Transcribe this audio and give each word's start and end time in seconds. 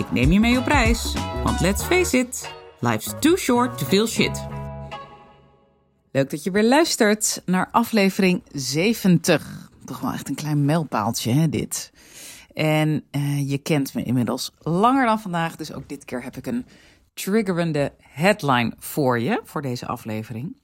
Ik 0.00 0.12
neem 0.12 0.32
je 0.32 0.40
mee 0.40 0.58
op 0.58 0.66
reis, 0.66 1.14
want 1.44 1.60
let's 1.60 1.82
face 1.82 2.18
it, 2.18 2.54
life's 2.78 3.14
too 3.18 3.36
short 3.36 3.78
to 3.78 3.86
feel 3.86 4.06
shit. 4.06 4.46
Leuk 6.10 6.30
dat 6.30 6.44
je 6.44 6.50
weer 6.50 6.64
luistert 6.64 7.42
naar 7.44 7.68
aflevering 7.70 8.42
70. 8.52 9.70
Toch 9.84 10.00
wel 10.00 10.12
echt 10.12 10.28
een 10.28 10.34
klein 10.34 10.64
mijlpaaltje, 10.64 11.32
hè, 11.32 11.48
dit. 11.48 11.92
En 12.54 13.04
uh, 13.10 13.50
je 13.50 13.58
kent 13.58 13.94
me 13.94 14.02
inmiddels 14.02 14.52
langer 14.58 15.06
dan 15.06 15.20
vandaag, 15.20 15.56
dus 15.56 15.72
ook 15.72 15.88
dit 15.88 16.04
keer 16.04 16.22
heb 16.22 16.36
ik 16.36 16.46
een 16.46 16.66
triggerende 17.14 17.92
headline 17.98 18.72
voor 18.78 19.20
je, 19.20 19.40
voor 19.44 19.62
deze 19.62 19.86
aflevering. 19.86 20.56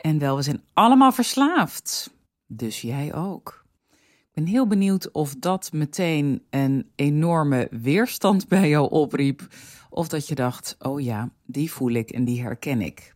En 0.00 0.18
wel, 0.18 0.36
we 0.36 0.42
zijn 0.42 0.62
allemaal 0.74 1.12
verslaafd. 1.12 2.10
Dus 2.46 2.80
jij 2.80 3.14
ook. 3.14 3.65
Ben 4.36 4.46
heel 4.46 4.66
benieuwd 4.66 5.10
of 5.10 5.34
dat 5.38 5.72
meteen 5.72 6.42
een 6.50 6.90
enorme 6.94 7.68
weerstand 7.70 8.48
bij 8.54 8.68
jou 8.68 8.90
opriep. 8.90 9.46
Of 9.90 10.08
dat 10.08 10.28
je 10.28 10.34
dacht, 10.34 10.76
oh 10.78 11.00
ja, 11.00 11.30
die 11.46 11.72
voel 11.72 11.90
ik 11.90 12.10
en 12.10 12.24
die 12.24 12.42
herken 12.42 12.80
ik. 12.80 13.14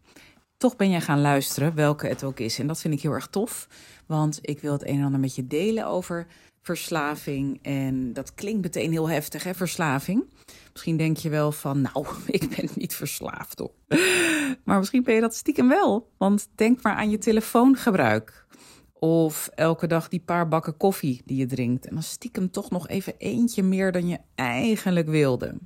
Toch 0.56 0.76
ben 0.76 0.90
je 0.90 1.00
gaan 1.00 1.20
luisteren, 1.20 1.74
welke 1.74 2.06
het 2.06 2.24
ook 2.24 2.40
is. 2.40 2.58
En 2.58 2.66
dat 2.66 2.80
vind 2.80 2.94
ik 2.94 3.00
heel 3.00 3.12
erg 3.12 3.26
tof, 3.26 3.68
want 4.06 4.38
ik 4.42 4.60
wil 4.60 4.72
het 4.72 4.86
een 4.86 4.98
en 4.98 5.04
ander 5.04 5.20
met 5.20 5.34
je 5.34 5.46
delen 5.46 5.86
over 5.86 6.26
verslaving. 6.62 7.58
En 7.62 8.12
dat 8.12 8.34
klinkt 8.34 8.62
meteen 8.62 8.90
heel 8.90 9.08
heftig, 9.08 9.44
hè, 9.44 9.54
verslaving. 9.54 10.24
Misschien 10.72 10.96
denk 10.96 11.16
je 11.16 11.28
wel 11.28 11.52
van, 11.52 11.80
nou, 11.80 12.06
ik 12.26 12.56
ben 12.56 12.68
niet 12.74 12.94
verslaafd 12.94 13.58
hoor. 13.58 13.72
Maar 14.64 14.78
misschien 14.78 15.02
ben 15.02 15.14
je 15.14 15.20
dat 15.20 15.34
stiekem 15.34 15.68
wel. 15.68 16.10
Want 16.18 16.48
denk 16.54 16.82
maar 16.82 16.94
aan 16.94 17.10
je 17.10 17.18
telefoongebruik. 17.18 18.39
Of 19.00 19.50
elke 19.54 19.86
dag 19.86 20.08
die 20.08 20.20
paar 20.20 20.48
bakken 20.48 20.76
koffie 20.76 21.22
die 21.24 21.36
je 21.36 21.46
drinkt. 21.46 21.86
En 21.86 21.94
dan 21.94 22.02
stiekem 22.02 22.50
toch 22.50 22.70
nog 22.70 22.88
even 22.88 23.14
eentje 23.18 23.62
meer 23.62 23.92
dan 23.92 24.08
je 24.08 24.18
eigenlijk 24.34 25.08
wilde. 25.08 25.58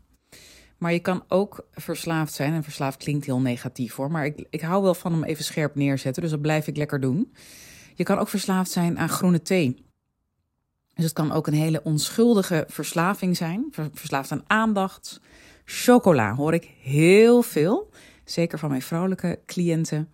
Maar 0.78 0.92
je 0.92 1.00
kan 1.00 1.24
ook 1.28 1.66
verslaafd 1.72 2.32
zijn. 2.32 2.52
En 2.52 2.62
verslaafd 2.62 2.96
klinkt 2.96 3.26
heel 3.26 3.40
negatief 3.40 3.94
hoor. 3.94 4.10
Maar 4.10 4.24
ik, 4.24 4.46
ik 4.50 4.60
hou 4.60 4.82
wel 4.82 4.94
van 4.94 5.12
hem 5.12 5.24
even 5.24 5.44
scherp 5.44 5.74
neerzetten. 5.74 6.22
Dus 6.22 6.30
dat 6.30 6.40
blijf 6.40 6.66
ik 6.66 6.76
lekker 6.76 7.00
doen. 7.00 7.34
Je 7.94 8.04
kan 8.04 8.18
ook 8.18 8.28
verslaafd 8.28 8.70
zijn 8.70 8.98
aan 8.98 9.08
groene 9.08 9.42
thee. 9.42 9.84
Dus 10.94 11.04
het 11.04 11.12
kan 11.12 11.32
ook 11.32 11.46
een 11.46 11.54
hele 11.54 11.82
onschuldige 11.82 12.64
verslaving 12.68 13.36
zijn. 13.36 13.72
Verslaafd 13.92 14.32
aan 14.32 14.44
aandacht. 14.46 15.20
Chocola 15.64 16.34
hoor 16.34 16.54
ik 16.54 16.70
heel 16.80 17.42
veel. 17.42 17.90
Zeker 18.24 18.58
van 18.58 18.68
mijn 18.68 18.82
vrouwelijke 18.82 19.40
cliënten. 19.46 20.08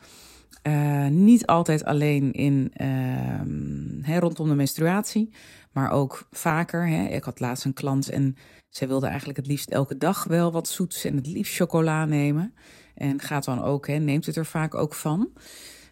Uh, 0.62 1.06
niet 1.06 1.47
altijd 1.47 1.84
alleen 1.84 2.33
in, 2.33 2.72
uh, 4.06 4.19
rondom 4.19 4.48
de 4.48 4.55
menstruatie, 4.55 5.33
maar 5.72 5.91
ook 5.91 6.27
vaker. 6.30 6.89
Hè. 6.89 7.05
Ik 7.05 7.25
had 7.25 7.41
laatst 7.41 7.64
een 7.64 7.72
klant 7.72 8.08
en 8.08 8.36
zij 8.69 8.89
wilde 8.89 9.06
eigenlijk 9.06 9.39
het 9.39 9.47
liefst 9.47 9.70
elke 9.70 9.97
dag 9.97 10.25
wel 10.25 10.52
wat 10.52 10.69
zoets 10.69 11.05
en 11.05 11.17
het 11.17 11.27
liefst 11.27 11.56
chocola 11.56 12.05
nemen. 12.05 12.55
En 12.94 13.20
gaat 13.20 13.44
dan 13.44 13.62
ook, 13.62 13.86
hè, 13.86 13.97
neemt 13.97 14.27
het 14.27 14.36
er 14.36 14.47
vaak 14.47 14.75
ook 14.75 14.94
van. 14.94 15.28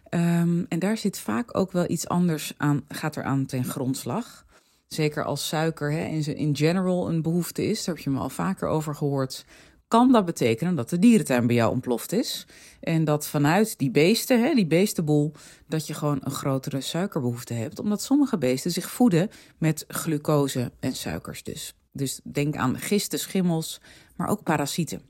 Um, 0.09 0.65
en 0.69 0.79
daar 0.79 0.97
zit 0.97 1.19
vaak 1.19 1.57
ook 1.57 1.71
wel 1.71 1.89
iets 1.89 2.07
anders 2.07 2.53
aan, 2.57 2.81
gaat 2.87 3.15
er 3.15 3.23
aan 3.23 3.45
ten 3.45 3.63
grondslag. 3.63 4.45
Zeker 4.87 5.23
als 5.23 5.47
suiker 5.47 5.91
hè, 5.91 6.03
in, 6.03 6.35
in 6.35 6.55
general 6.55 7.09
een 7.09 7.21
behoefte 7.21 7.65
is, 7.65 7.83
daar 7.83 7.95
heb 7.95 8.03
je 8.03 8.09
me 8.09 8.19
al 8.19 8.29
vaker 8.29 8.67
over 8.67 8.95
gehoord 8.95 9.45
kan 9.89 10.11
dat 10.11 10.25
betekenen 10.25 10.75
dat 10.75 10.89
de 10.89 10.99
dierentuin 10.99 11.47
bij 11.47 11.55
jou 11.55 11.71
ontploft 11.71 12.11
is. 12.11 12.47
En 12.79 13.03
dat 13.03 13.27
vanuit 13.27 13.77
die 13.77 13.91
beesten, 13.91 14.43
hè, 14.43 14.53
die 14.53 14.67
beestenboel, 14.67 15.31
dat 15.67 15.87
je 15.87 15.93
gewoon 15.93 16.19
een 16.23 16.31
grotere 16.31 16.81
suikerbehoefte 16.81 17.53
hebt. 17.53 17.79
Omdat 17.79 18.01
sommige 18.01 18.37
beesten 18.37 18.71
zich 18.71 18.89
voeden 18.89 19.29
met 19.57 19.85
glucose 19.87 20.71
en 20.79 20.95
suikers 20.95 21.43
dus. 21.43 21.73
Dus 21.91 22.19
denk 22.23 22.55
aan 22.55 22.77
gisten, 22.77 23.19
schimmels, 23.19 23.81
maar 24.15 24.27
ook 24.27 24.43
parasieten. 24.43 25.01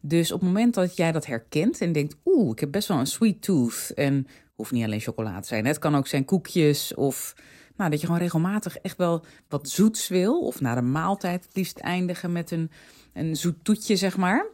Dus 0.00 0.32
op 0.32 0.40
het 0.40 0.48
moment 0.48 0.74
dat 0.74 0.96
jij 0.96 1.12
dat 1.12 1.26
herkent 1.26 1.80
en 1.80 1.92
denkt, 1.92 2.16
oeh, 2.24 2.50
ik 2.50 2.60
heb 2.60 2.70
best 2.72 2.88
wel 2.88 2.98
een 2.98 3.06
sweet 3.06 3.42
tooth. 3.42 3.92
En 3.94 4.26
hoeft 4.54 4.72
niet 4.72 4.84
alleen 4.84 5.00
chocolade 5.00 5.40
te 5.40 5.46
zijn. 5.46 5.66
Het 5.66 5.78
kan 5.78 5.96
ook 5.96 6.06
zijn 6.06 6.24
koekjes 6.24 6.94
of 6.94 7.34
nou, 7.76 7.90
dat 7.90 8.00
je 8.00 8.06
gewoon 8.06 8.20
regelmatig 8.20 8.78
echt 8.78 8.96
wel 8.96 9.24
wat 9.48 9.68
zoets 9.68 10.08
wil. 10.08 10.40
Of 10.40 10.60
na 10.60 10.74
de 10.74 10.82
maaltijd 10.82 11.44
het 11.44 11.56
liefst 11.56 11.78
eindigen 11.78 12.32
met 12.32 12.50
een 12.50 12.70
een 13.12 13.36
zoet 13.36 13.64
toetje, 13.64 13.96
zeg 13.96 14.16
maar. 14.16 14.46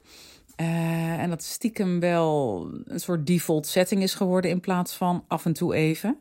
Uh, 0.60 1.18
en 1.18 1.30
dat 1.30 1.42
stiekem 1.42 2.00
wel 2.00 2.62
een 2.84 3.00
soort 3.00 3.26
default 3.26 3.66
setting 3.66 4.02
is 4.02 4.14
geworden 4.14 4.50
in 4.50 4.60
plaats 4.60 4.96
van 4.96 5.24
af 5.28 5.44
en 5.44 5.52
toe 5.52 5.74
even. 5.74 6.18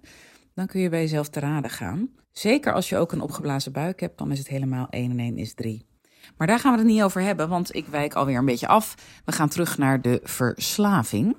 Dan 0.54 0.68
kun 0.68 0.82
je 0.82 0.90
bij 0.90 1.02
jezelf 1.02 1.30
te 1.30 1.40
raden 1.40 1.70
gaan. 1.70 2.10
Zeker 2.32 2.74
als 2.74 2.90
je 2.90 2.98
ook 2.98 3.12
een 3.12 3.22
opgeblazen 3.22 3.72
buik 3.72 4.00
hebt, 4.00 4.18
dan 4.18 4.32
is 4.32 4.38
het 4.38 4.48
helemaal 4.48 4.88
1 4.90 5.12
en 5.12 5.20
1 5.20 5.38
is 5.38 5.54
3. 5.54 5.86
Maar 6.38 6.48
daar 6.48 6.60
gaan 6.60 6.72
we 6.72 6.78
het 6.78 6.88
niet 6.88 7.02
over 7.02 7.22
hebben, 7.22 7.50
want 7.50 7.76
ik 7.76 7.88
wijk 7.88 8.14
alweer 8.14 8.38
een 8.38 8.46
beetje 8.46 8.68
af. 8.68 8.96
We 9.26 9.32
gaan 9.32 9.50
terug 9.50 9.78
naar 9.78 10.02
de 10.02 10.20
verslaving. 10.24 11.36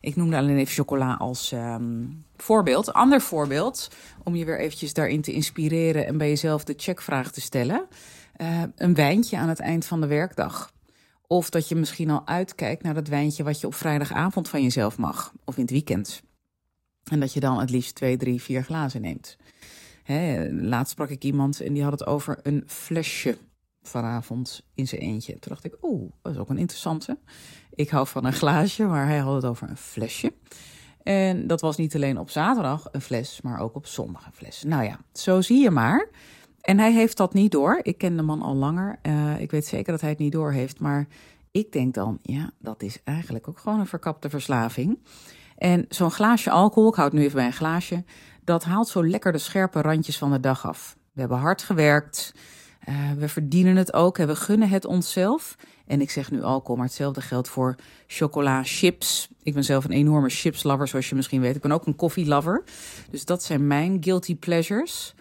Ik 0.00 0.16
noemde 0.16 0.36
alleen 0.36 0.56
even 0.56 0.74
chocola 0.74 1.14
als 1.14 1.52
um, 1.52 2.24
voorbeeld. 2.36 2.92
Ander 2.92 3.20
voorbeeld, 3.20 3.88
om 4.24 4.34
je 4.34 4.44
weer 4.44 4.58
eventjes 4.58 4.92
daarin 4.92 5.22
te 5.22 5.32
inspireren 5.32 6.06
en 6.06 6.18
bij 6.18 6.28
jezelf 6.28 6.64
de 6.64 6.74
checkvraag 6.76 7.32
te 7.32 7.40
stellen 7.40 7.86
uh, 8.40 8.62
een 8.76 8.94
wijntje 8.94 9.36
aan 9.36 9.48
het 9.48 9.60
eind 9.60 9.84
van 9.84 10.00
de 10.00 10.06
werkdag. 10.06 10.72
Of 11.26 11.50
dat 11.50 11.68
je 11.68 11.74
misschien 11.74 12.10
al 12.10 12.26
uitkijkt 12.26 12.82
naar 12.82 12.94
dat 12.94 13.08
wijntje 13.08 13.44
wat 13.44 13.60
je 13.60 13.66
op 13.66 13.74
vrijdagavond 13.74 14.48
van 14.48 14.62
jezelf 14.62 14.98
mag. 14.98 15.32
Of 15.44 15.56
in 15.56 15.62
het 15.62 15.70
weekend. 15.70 16.22
En 17.04 17.20
dat 17.20 17.32
je 17.32 17.40
dan 17.40 17.60
het 17.60 17.70
liefst 17.70 17.94
twee, 17.94 18.16
drie, 18.16 18.42
vier 18.42 18.62
glazen 18.62 19.00
neemt. 19.00 19.36
Hè, 20.02 20.48
laatst 20.50 20.92
sprak 20.92 21.08
ik 21.08 21.24
iemand 21.24 21.60
en 21.60 21.72
die 21.72 21.82
had 21.82 21.92
het 21.92 22.06
over 22.06 22.38
een 22.42 22.62
flesje 22.66 23.38
vanavond 23.82 24.62
in 24.74 24.88
zijn 24.88 25.00
eentje. 25.00 25.32
Toen 25.32 25.52
dacht 25.52 25.64
ik, 25.64 25.76
oeh, 25.82 26.12
dat 26.22 26.32
is 26.32 26.38
ook 26.38 26.48
een 26.48 26.58
interessante. 26.58 27.18
Ik 27.74 27.90
hou 27.90 28.06
van 28.06 28.24
een 28.24 28.32
glaasje, 28.32 28.84
maar 28.84 29.06
hij 29.06 29.18
had 29.18 29.34
het 29.34 29.44
over 29.44 29.68
een 29.68 29.76
flesje. 29.76 30.32
En 31.02 31.46
dat 31.46 31.60
was 31.60 31.76
niet 31.76 31.94
alleen 31.94 32.18
op 32.18 32.30
zaterdag 32.30 32.88
een 32.92 33.00
fles, 33.00 33.40
maar 33.40 33.60
ook 33.60 33.74
op 33.74 33.86
zondag 33.86 34.26
een 34.26 34.32
fles. 34.32 34.62
Nou 34.62 34.84
ja, 34.84 34.98
zo 35.12 35.40
zie 35.40 35.62
je 35.62 35.70
maar 35.70 36.08
en 36.64 36.78
hij 36.78 36.92
heeft 36.92 37.16
dat 37.16 37.34
niet 37.34 37.52
door. 37.52 37.80
Ik 37.82 37.98
ken 37.98 38.16
de 38.16 38.22
man 38.22 38.42
al 38.42 38.54
langer. 38.54 38.98
Uh, 39.02 39.40
ik 39.40 39.50
weet 39.50 39.66
zeker 39.66 39.92
dat 39.92 40.00
hij 40.00 40.10
het 40.10 40.18
niet 40.18 40.32
door 40.32 40.52
heeft. 40.52 40.80
Maar 40.80 41.06
ik 41.50 41.72
denk 41.72 41.94
dan, 41.94 42.18
ja, 42.22 42.50
dat 42.58 42.82
is 42.82 43.00
eigenlijk 43.04 43.48
ook 43.48 43.58
gewoon 43.58 43.80
een 43.80 43.86
verkapte 43.86 44.30
verslaving. 44.30 44.98
En 45.56 45.86
zo'n 45.88 46.10
glaasje 46.10 46.50
alcohol, 46.50 46.88
ik 46.88 46.94
houd 46.94 47.12
nu 47.12 47.20
even 47.20 47.36
bij 47.36 47.46
een 47.46 47.52
glaasje, 47.52 48.04
dat 48.44 48.64
haalt 48.64 48.88
zo 48.88 49.06
lekker 49.06 49.32
de 49.32 49.38
scherpe 49.38 49.80
randjes 49.80 50.18
van 50.18 50.30
de 50.30 50.40
dag 50.40 50.66
af. 50.66 50.96
We 51.12 51.20
hebben 51.20 51.38
hard 51.38 51.62
gewerkt, 51.62 52.34
uh, 52.88 53.12
we 53.12 53.28
verdienen 53.28 53.76
het 53.76 53.92
ook, 53.92 54.16
we 54.16 54.36
gunnen 54.36 54.68
het 54.68 54.84
onszelf. 54.84 55.56
En 55.86 56.00
ik 56.00 56.10
zeg 56.10 56.30
nu 56.30 56.42
alcohol, 56.42 56.76
maar 56.76 56.86
hetzelfde 56.86 57.20
geldt 57.20 57.48
voor 57.48 57.74
chocola, 58.06 58.62
chips. 58.62 59.28
Ik 59.42 59.54
ben 59.54 59.64
zelf 59.64 59.84
een 59.84 59.90
enorme 59.90 60.28
chips 60.28 60.62
lover, 60.62 60.88
zoals 60.88 61.08
je 61.08 61.14
misschien 61.14 61.40
weet. 61.40 61.56
Ik 61.56 61.62
ben 61.62 61.72
ook 61.72 61.86
een 61.86 61.96
koffielover. 61.96 62.62
Dus 63.10 63.24
dat 63.24 63.42
zijn 63.42 63.66
mijn 63.66 63.96
guilty 64.00 64.36
pleasures. 64.36 65.14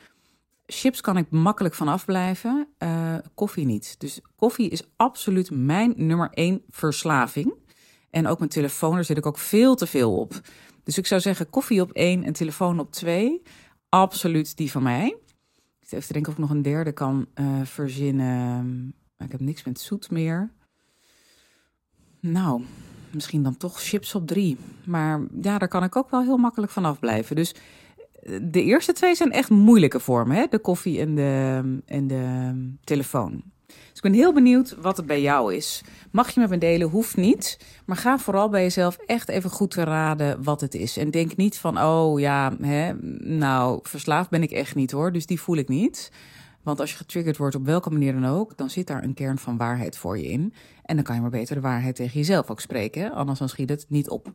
Chips 0.66 1.02
kan 1.02 1.18
ik 1.18 1.30
makkelijk 1.30 1.74
van 1.74 1.88
afblijven, 1.88 2.68
uh, 2.80 3.16
koffie 3.34 3.66
niet. 3.66 3.96
Dus 4.00 4.20
koffie 4.36 4.70
is 4.70 4.84
absoluut 4.96 5.52
mijn 5.52 5.94
nummer 5.96 6.30
één 6.30 6.62
verslaving. 6.70 7.54
En 8.10 8.28
ook 8.28 8.38
mijn 8.38 8.50
telefoon, 8.50 8.94
daar 8.94 9.06
zit 9.06 9.18
ik 9.18 9.26
ook 9.26 9.38
veel 9.38 9.76
te 9.76 9.88
veel 9.88 10.18
op. 10.18 10.42
Dus 10.84 10.98
ik 10.98 11.06
zou 11.06 11.22
zeggen 11.22 11.50
koffie 11.50 11.82
op 11.82 11.92
één 11.92 12.24
en 12.24 12.34
telefoon 12.34 12.80
op 12.80 12.92
twee. 12.92 13.42
Absoluut 13.90 14.58
die 14.58 14.72
van 14.72 14.84
mij. 14.84 15.18
Ik 15.80 15.92
even 15.92 16.08
te 16.08 16.14
denken 16.14 16.32
of 16.32 16.38
ik 16.38 16.44
nog 16.44 16.54
een 16.54 16.62
derde 16.62 16.92
kan 16.92 17.28
uh, 17.36 17.62
verzinnen. 17.64 18.96
Ik 19.18 19.32
heb 19.32 19.40
niks 19.40 19.64
met 19.64 19.80
zoet 19.80 20.12
meer. 20.12 20.52
Nou, 22.20 22.64
misschien 23.12 23.44
dan 23.44 23.58
toch 23.58 23.82
chips 23.82 24.16
op 24.16 24.28
drie. 24.28 24.58
Maar 24.86 25.22
ja, 25.42 25.58
daar 25.58 25.68
kan 25.68 25.84
ik 25.84 25.96
ook 25.96 26.10
wel 26.10 26.22
heel 26.22 26.38
makkelijk 26.38 26.72
van 26.72 26.86
afblijven. 26.86 27.36
Dus 27.36 27.56
de 28.42 28.64
eerste 28.64 28.94
twee 28.94 29.16
zijn 29.16 29.32
echt 29.32 29.50
moeilijke 29.50 30.00
vormen, 30.00 30.36
hè? 30.36 30.46
de 30.50 30.60
koffie 30.60 31.00
en 31.00 31.16
de, 31.16 31.62
en 31.86 32.08
de 32.08 32.54
telefoon. 32.84 33.44
Dus 33.68 33.96
ik 33.96 34.02
ben 34.02 34.14
heel 34.14 34.34
benieuwd 34.34 34.76
wat 34.82 34.98
het 34.98 35.06
bij 35.06 35.22
jou 35.22 35.54
is. 35.56 35.82
Mag 36.12 36.30
je 36.30 36.40
met 36.40 36.50
me 36.50 36.58
delen, 36.58 36.90
hoeft 36.90 37.16
niet. 37.16 37.60
Maar 37.86 37.98
ga 37.98 38.18
vooral 38.18 38.50
bij 38.50 38.62
jezelf 38.62 38.98
echt 39.06 39.30
even 39.30 39.50
goed 39.50 39.72
te 39.72 39.84
raden 39.84 40.44
wat 40.44 40.62
het 40.62 40.76
is. 40.76 40.98
En 40.98 41.12
denk 41.12 41.36
niet 41.36 41.58
van, 41.58 41.80
oh 41.80 42.20
ja, 42.20 42.56
hè, 42.62 42.94
nou, 43.20 43.80
verslaafd 43.84 44.30
ben 44.30 44.44
ik 44.44 44.52
echt 44.52 44.76
niet 44.76 44.92
hoor, 44.92 45.12
dus 45.12 45.26
die 45.26 45.42
voel 45.42 45.58
ik 45.58 45.68
niet. 45.68 46.12
Want 46.64 46.80
als 46.80 46.92
je 46.92 46.98
getriggerd 46.98 47.38
wordt 47.38 47.56
op 47.56 47.66
welke 47.66 47.90
manier 47.90 48.14
dan 48.14 48.26
ook, 48.26 48.58
dan 48.58 48.70
zit 48.70 48.88
daar 48.88 49.04
een 49.04 49.14
kern 49.14 49.38
van 49.38 49.58
waarheid 49.58 49.98
voor 49.98 50.18
je 50.18 50.28
in. 50.28 50.54
En 50.84 50.96
dan 50.96 51.06
kan 51.06 51.16
je 51.16 51.22
maar 51.22 51.30
beter 51.30 51.56
de 51.56 51.62
waarheid 51.62 51.96
tegen 51.96 52.20
jezelf 52.20 52.50
ook 52.50 52.60
spreken, 52.60 53.12
anders 53.12 53.40
dan 53.40 53.50
schiet 53.50 53.70
het 53.70 53.86
niet 53.90 54.10
op. 54.10 54.34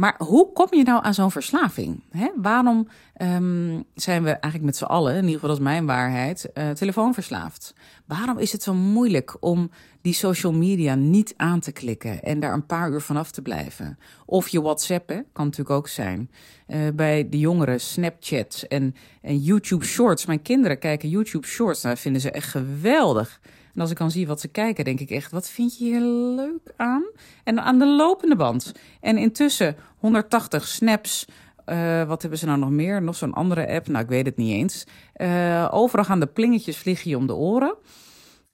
Maar 0.00 0.14
hoe 0.18 0.52
kom 0.52 0.66
je 0.70 0.82
nou 0.82 1.04
aan 1.04 1.14
zo'n 1.14 1.30
verslaving? 1.30 2.02
Waarom 2.36 2.88
um, 3.22 3.84
zijn 3.94 4.22
we 4.22 4.30
eigenlijk 4.30 4.64
met 4.64 4.76
z'n 4.76 4.84
allen, 4.84 5.14
in 5.14 5.24
ieder 5.24 5.34
geval 5.34 5.48
dat 5.48 5.58
is 5.58 5.64
mijn 5.64 5.86
waarheid, 5.86 6.50
uh, 6.54 6.70
telefoonverslaafd? 6.70 7.74
Waarom 8.06 8.38
is 8.38 8.52
het 8.52 8.62
zo 8.62 8.74
moeilijk 8.74 9.36
om 9.40 9.70
die 10.00 10.12
social 10.12 10.52
media 10.52 10.94
niet 10.94 11.34
aan 11.36 11.60
te 11.60 11.72
klikken 11.72 12.22
en 12.22 12.40
daar 12.40 12.52
een 12.52 12.66
paar 12.66 12.90
uur 12.90 13.00
vanaf 13.00 13.30
te 13.30 13.42
blijven? 13.42 13.98
Of 14.26 14.48
je 14.48 14.62
WhatsApp, 14.62 15.08
kan 15.32 15.44
natuurlijk 15.44 15.70
ook 15.70 15.88
zijn. 15.88 16.30
Uh, 16.68 16.78
bij 16.94 17.28
de 17.28 17.38
jongeren, 17.38 17.80
Snapchat 17.80 18.64
en, 18.68 18.94
en 19.22 19.38
YouTube 19.38 19.84
Shorts. 19.84 20.26
Mijn 20.26 20.42
kinderen 20.42 20.78
kijken 20.78 21.08
YouTube 21.08 21.46
Shorts, 21.46 21.80
dat 21.82 21.98
vinden 21.98 22.20
ze 22.20 22.30
echt 22.30 22.48
geweldig. 22.48 23.40
En 23.74 23.80
als 23.80 23.90
ik 23.90 23.96
dan 23.96 24.10
zie 24.10 24.26
wat 24.26 24.40
ze 24.40 24.48
kijken, 24.48 24.84
denk 24.84 25.00
ik 25.00 25.10
echt, 25.10 25.32
wat 25.32 25.48
vind 25.48 25.78
je 25.78 25.84
hier 25.84 26.00
leuk 26.36 26.72
aan? 26.76 27.04
En 27.44 27.62
aan 27.62 27.78
de 27.78 27.86
lopende 27.86 28.36
band. 28.36 28.72
En 29.00 29.18
intussen 29.18 29.76
180 29.98 30.66
snaps. 30.66 31.26
Uh, 31.66 32.04
wat 32.04 32.20
hebben 32.20 32.38
ze 32.38 32.46
nou 32.46 32.58
nog 32.58 32.70
meer? 32.70 33.02
Nog 33.02 33.16
zo'n 33.16 33.34
andere 33.34 33.68
app? 33.68 33.88
Nou, 33.88 34.04
ik 34.04 34.10
weet 34.10 34.26
het 34.26 34.36
niet 34.36 34.52
eens. 34.52 34.86
Uh, 35.16 35.68
overal 35.70 36.04
gaan 36.04 36.20
de 36.20 36.26
plingetjes 36.26 36.76
vliegen 36.76 37.10
je 37.10 37.16
om 37.16 37.26
de 37.26 37.34
oren. 37.34 37.74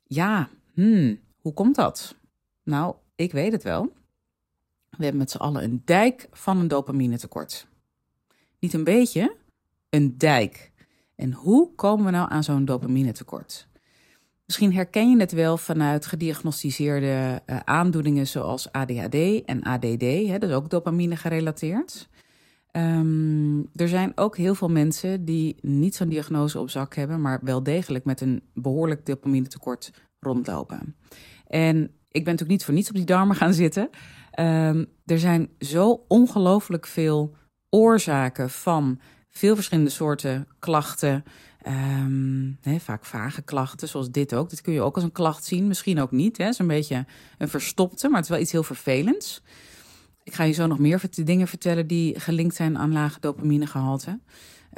Ja, 0.06 0.48
hmm, 0.74 1.18
hoe 1.36 1.52
komt 1.52 1.74
dat? 1.74 2.16
Nou, 2.62 2.94
ik 3.14 3.32
weet 3.32 3.52
het 3.52 3.62
wel. 3.62 3.92
We 4.90 5.02
hebben 5.02 5.20
met 5.20 5.30
z'n 5.30 5.36
allen 5.36 5.62
een 5.62 5.82
dijk 5.84 6.28
van 6.32 6.58
een 6.58 6.68
dopamine 6.68 7.18
tekort. 7.18 7.66
Niet 8.58 8.72
een 8.72 8.84
beetje, 8.84 9.36
een 9.90 10.18
dijk. 10.18 10.72
En 11.14 11.32
hoe 11.32 11.74
komen 11.74 12.04
we 12.04 12.10
nou 12.10 12.30
aan 12.30 12.44
zo'n 12.44 12.64
dopamine 12.64 13.12
tekort? 13.12 13.68
Misschien 14.46 14.74
herken 14.74 15.10
je 15.10 15.16
het 15.20 15.32
wel 15.32 15.56
vanuit 15.56 16.06
gediagnosticeerde 16.06 17.42
uh, 17.46 17.56
aandoeningen 17.64 18.26
zoals 18.26 18.72
ADHD 18.72 19.44
en 19.44 19.62
ADD, 19.62 20.02
hè, 20.02 20.38
dat 20.38 20.50
is 20.50 20.54
ook 20.54 20.70
dopamine 20.70 21.16
gerelateerd. 21.16 22.08
Um, 22.72 23.68
er 23.74 23.88
zijn 23.88 24.12
ook 24.14 24.36
heel 24.36 24.54
veel 24.54 24.68
mensen 24.68 25.24
die 25.24 25.56
niet 25.60 25.94
zo'n 25.94 26.08
diagnose 26.08 26.58
op 26.58 26.70
zak 26.70 26.94
hebben, 26.94 27.20
maar 27.20 27.40
wel 27.42 27.62
degelijk 27.62 28.04
met 28.04 28.20
een 28.20 28.42
behoorlijk 28.54 29.06
dopamine 29.06 29.46
tekort 29.46 29.92
rondlopen. 30.20 30.96
En 31.46 31.76
ik 32.10 32.24
ben 32.24 32.32
natuurlijk 32.32 32.48
niet 32.48 32.64
voor 32.64 32.74
niets 32.74 32.88
op 32.88 32.96
die 32.96 33.04
darmen 33.04 33.36
gaan 33.36 33.54
zitten. 33.54 33.90
Um, 34.40 34.86
er 35.04 35.18
zijn 35.18 35.48
zo 35.58 36.04
ongelooflijk 36.08 36.86
veel 36.86 37.34
oorzaken 37.70 38.50
van 38.50 39.00
veel 39.28 39.54
verschillende 39.54 39.90
soorten 39.90 40.48
klachten, 40.58 41.24
Um, 41.68 42.58
vaak 42.78 43.04
vage 43.04 43.42
klachten, 43.42 43.88
zoals 43.88 44.10
dit 44.10 44.34
ook. 44.34 44.50
Dit 44.50 44.60
kun 44.60 44.72
je 44.72 44.80
ook 44.80 44.94
als 44.94 45.04
een 45.04 45.12
klacht 45.12 45.44
zien, 45.44 45.66
misschien 45.66 46.00
ook 46.00 46.10
niet. 46.10 46.36
Het 46.36 46.48
is 46.48 46.58
een 46.58 46.66
beetje 46.66 47.06
een 47.38 47.48
verstopte, 47.48 48.08
maar 48.08 48.16
het 48.16 48.24
is 48.24 48.30
wel 48.30 48.40
iets 48.40 48.52
heel 48.52 48.62
vervelends. 48.62 49.42
Ik 50.22 50.34
ga 50.34 50.44
je 50.44 50.52
zo 50.52 50.66
nog 50.66 50.78
meer 50.78 51.00
dingen 51.10 51.48
vertellen 51.48 51.86
die 51.86 52.20
gelinkt 52.20 52.54
zijn 52.54 52.78
aan 52.78 52.92
lage 52.92 53.20
dopaminegehalte. 53.20 54.20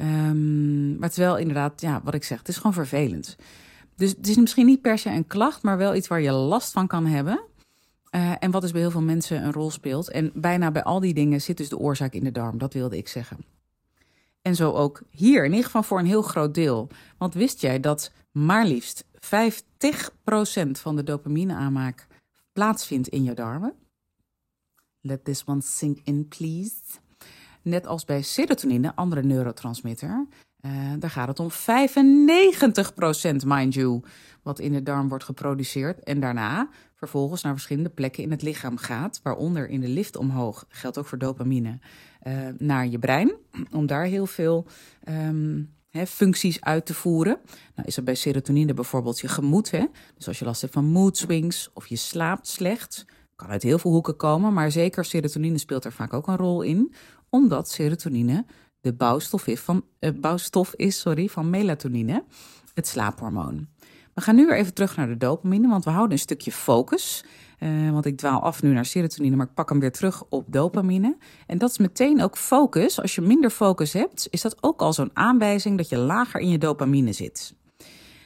Um, 0.01 0.91
maar 0.91 1.09
het 1.09 1.11
is 1.11 1.23
wel 1.23 1.37
inderdaad, 1.37 1.81
ja, 1.81 2.01
wat 2.03 2.13
ik 2.13 2.23
zeg, 2.23 2.37
het 2.37 2.47
is 2.47 2.57
gewoon 2.57 2.73
vervelend. 2.73 3.35
Dus 3.95 4.09
het 4.09 4.27
is 4.27 4.37
misschien 4.37 4.65
niet 4.65 4.81
per 4.81 4.97
se 4.97 5.09
een 5.09 5.27
klacht, 5.27 5.63
maar 5.63 5.77
wel 5.77 5.95
iets 5.95 6.07
waar 6.07 6.21
je 6.21 6.31
last 6.31 6.71
van 6.71 6.87
kan 6.87 7.05
hebben. 7.05 7.41
Uh, 8.15 8.31
en 8.39 8.51
wat 8.51 8.61
dus 8.61 8.71
bij 8.71 8.81
heel 8.81 8.91
veel 8.91 9.01
mensen 9.01 9.43
een 9.43 9.53
rol 9.53 9.71
speelt. 9.71 10.09
En 10.09 10.31
bijna 10.33 10.71
bij 10.71 10.83
al 10.83 10.99
die 10.99 11.13
dingen 11.13 11.41
zit 11.41 11.57
dus 11.57 11.69
de 11.69 11.77
oorzaak 11.77 12.13
in 12.13 12.23
de 12.23 12.31
darm, 12.31 12.57
dat 12.57 12.73
wilde 12.73 12.97
ik 12.97 13.07
zeggen. 13.07 13.37
En 14.41 14.55
zo 14.55 14.71
ook 14.71 15.01
hier, 15.09 15.43
in 15.43 15.49
ieder 15.49 15.65
geval 15.65 15.83
voor 15.83 15.99
een 15.99 16.05
heel 16.05 16.21
groot 16.21 16.53
deel. 16.53 16.87
Want 17.17 17.33
wist 17.33 17.61
jij 17.61 17.79
dat 17.79 18.11
maar 18.31 18.65
liefst 18.65 19.03
50% 19.03 19.07
van 20.71 20.95
de 20.95 21.03
dopamine 21.03 21.53
aanmaak 21.53 22.07
plaatsvindt 22.51 23.07
in 23.07 23.23
je 23.23 23.33
darmen? 23.33 23.73
Let 25.01 25.25
this 25.25 25.43
one 25.45 25.61
sink 25.61 25.99
in, 26.03 26.27
please. 26.27 26.73
Net 27.61 27.87
als 27.87 28.05
bij 28.05 28.21
serotonine, 28.21 28.95
andere 28.95 29.23
neurotransmitter, 29.23 30.27
uh, 30.61 30.93
daar 30.99 31.09
gaat 31.09 31.27
het 31.27 31.39
om 31.39 31.51
95%, 31.51 33.45
mind 33.45 33.73
you, 33.73 34.01
wat 34.43 34.59
in 34.59 34.71
de 34.71 34.83
darm 34.83 35.09
wordt 35.09 35.23
geproduceerd. 35.23 36.03
En 36.03 36.19
daarna 36.19 36.69
vervolgens 36.99 37.41
naar 37.41 37.53
verschillende 37.53 37.89
plekken 37.89 38.23
in 38.23 38.31
het 38.31 38.41
lichaam 38.41 38.77
gaat, 38.77 39.19
waaronder 39.23 39.69
in 39.69 39.81
de 39.81 39.87
lift 39.87 40.17
omhoog, 40.17 40.65
geldt 40.69 40.97
ook 40.97 41.05
voor 41.05 41.17
dopamine, 41.17 41.79
uh, 42.27 42.33
naar 42.57 42.87
je 42.87 42.99
brein, 42.99 43.31
om 43.71 43.85
daar 43.85 44.03
heel 44.03 44.25
veel 44.25 44.65
um, 45.09 45.73
functies 46.07 46.61
uit 46.61 46.85
te 46.85 46.93
voeren. 46.93 47.39
Nou 47.75 47.87
is 47.87 47.97
er 47.97 48.03
bij 48.03 48.15
serotonine 48.15 48.73
bijvoorbeeld 48.73 49.19
je 49.19 49.27
gemoed. 49.27 49.71
Hè? 49.71 49.85
Dus 50.15 50.27
als 50.27 50.39
je 50.39 50.45
last 50.45 50.61
hebt 50.61 50.73
van 50.73 50.85
mood 50.85 51.17
swings 51.17 51.69
of 51.73 51.87
je 51.87 51.95
slaapt 51.95 52.47
slecht, 52.47 53.05
kan 53.35 53.49
uit 53.49 53.63
heel 53.63 53.79
veel 53.79 53.91
hoeken 53.91 54.15
komen, 54.15 54.53
maar 54.53 54.71
zeker 54.71 55.05
serotonine 55.05 55.57
speelt 55.57 55.85
er 55.85 55.91
vaak 55.91 56.13
ook 56.13 56.27
een 56.27 56.37
rol 56.37 56.61
in, 56.61 56.93
omdat 57.29 57.69
serotonine 57.69 58.45
de 58.81 58.93
bouwstof 58.93 59.47
is 59.47 59.59
van, 59.59 59.85
uh, 59.99 60.11
bouwstof 60.19 60.73
is, 60.75 60.99
sorry, 60.99 61.27
van 61.27 61.49
melatonine, 61.49 62.23
het 62.73 62.87
slaaphormoon. 62.87 63.67
We 64.19 64.25
gaan 64.25 64.35
nu 64.35 64.45
weer 64.45 64.57
even 64.57 64.73
terug 64.73 64.95
naar 64.95 65.07
de 65.07 65.17
dopamine, 65.17 65.67
want 65.67 65.83
we 65.83 65.89
houden 65.89 66.11
een 66.11 66.19
stukje 66.19 66.51
focus. 66.51 67.25
Uh, 67.59 67.91
want 67.91 68.05
ik 68.05 68.17
dwaal 68.17 68.41
af 68.41 68.61
nu 68.61 68.73
naar 68.73 68.85
serotonine, 68.85 69.35
maar 69.35 69.45
ik 69.45 69.53
pak 69.53 69.69
hem 69.69 69.79
weer 69.79 69.91
terug 69.91 70.23
op 70.29 70.45
dopamine. 70.47 71.17
En 71.47 71.57
dat 71.57 71.69
is 71.69 71.77
meteen 71.77 72.21
ook 72.21 72.37
focus. 72.37 73.01
Als 73.01 73.15
je 73.15 73.21
minder 73.21 73.49
focus 73.49 73.93
hebt, 73.93 74.27
is 74.29 74.41
dat 74.41 74.63
ook 74.63 74.81
al 74.81 74.93
zo'n 74.93 75.09
aanwijzing 75.13 75.77
dat 75.77 75.89
je 75.89 75.97
lager 75.97 76.41
in 76.41 76.49
je 76.49 76.57
dopamine 76.57 77.13
zit. 77.13 77.55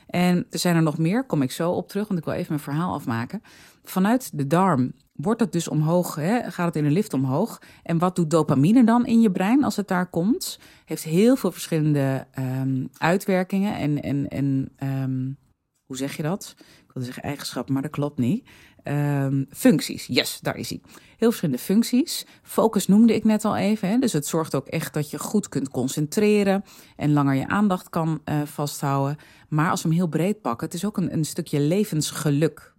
En 0.07 0.45
er 0.49 0.59
zijn 0.59 0.75
er 0.75 0.81
nog 0.81 0.97
meer, 0.97 1.25
kom 1.25 1.41
ik 1.41 1.51
zo 1.51 1.71
op 1.71 1.89
terug, 1.89 2.07
want 2.07 2.19
ik 2.19 2.25
wil 2.25 2.33
even 2.33 2.47
mijn 2.49 2.59
verhaal 2.59 2.93
afmaken. 2.93 3.41
Vanuit 3.83 4.37
de 4.37 4.47
darm 4.47 4.91
wordt 5.15 5.39
het 5.39 5.51
dus 5.51 5.67
omhoog, 5.67 6.15
hè, 6.15 6.51
gaat 6.51 6.65
het 6.65 6.75
in 6.75 6.85
een 6.85 6.91
lift 6.91 7.13
omhoog. 7.13 7.61
En 7.83 7.97
wat 7.97 8.15
doet 8.15 8.29
dopamine 8.29 8.83
dan 8.83 9.05
in 9.05 9.21
je 9.21 9.31
brein 9.31 9.63
als 9.63 9.75
het 9.75 9.87
daar 9.87 10.09
komt? 10.09 10.59
Heeft 10.85 11.03
heel 11.03 11.35
veel 11.35 11.51
verschillende 11.51 12.27
um, 12.39 12.89
uitwerkingen 12.97 13.75
en, 13.75 14.01
en, 14.01 14.27
en 14.27 14.69
um, 14.83 15.37
hoe 15.85 15.97
zeg 15.97 16.15
je 16.17 16.23
dat? 16.23 16.55
Ik 16.57 16.91
wilde 16.93 17.05
zeggen 17.05 17.23
eigenschappen, 17.23 17.73
maar 17.73 17.81
dat 17.81 17.91
klopt 17.91 18.17
niet. 18.17 18.47
Um, 18.83 19.45
functies, 19.49 20.05
yes, 20.05 20.39
daar 20.41 20.57
is 20.57 20.69
hij. 20.69 20.81
Heel 21.17 21.27
verschillende 21.27 21.61
functies. 21.61 22.25
Focus 22.41 22.87
noemde 22.87 23.15
ik 23.15 23.23
net 23.23 23.45
al 23.45 23.57
even. 23.57 23.89
Hè? 23.89 23.97
Dus 23.97 24.13
het 24.13 24.27
zorgt 24.27 24.55
ook 24.55 24.67
echt 24.67 24.93
dat 24.93 25.09
je 25.09 25.19
goed 25.19 25.49
kunt 25.49 25.69
concentreren 25.69 26.63
en 26.95 27.13
langer 27.13 27.35
je 27.35 27.47
aandacht 27.47 27.89
kan 27.89 28.21
uh, 28.25 28.41
vasthouden. 28.41 29.17
Maar 29.49 29.69
als 29.69 29.81
we 29.81 29.87
hem 29.87 29.97
heel 29.97 30.07
breed 30.07 30.41
pakken, 30.41 30.65
het 30.65 30.75
is 30.75 30.85
ook 30.85 30.97
een, 30.97 31.13
een 31.13 31.25
stukje 31.25 31.59
levensgeluk. 31.59 32.73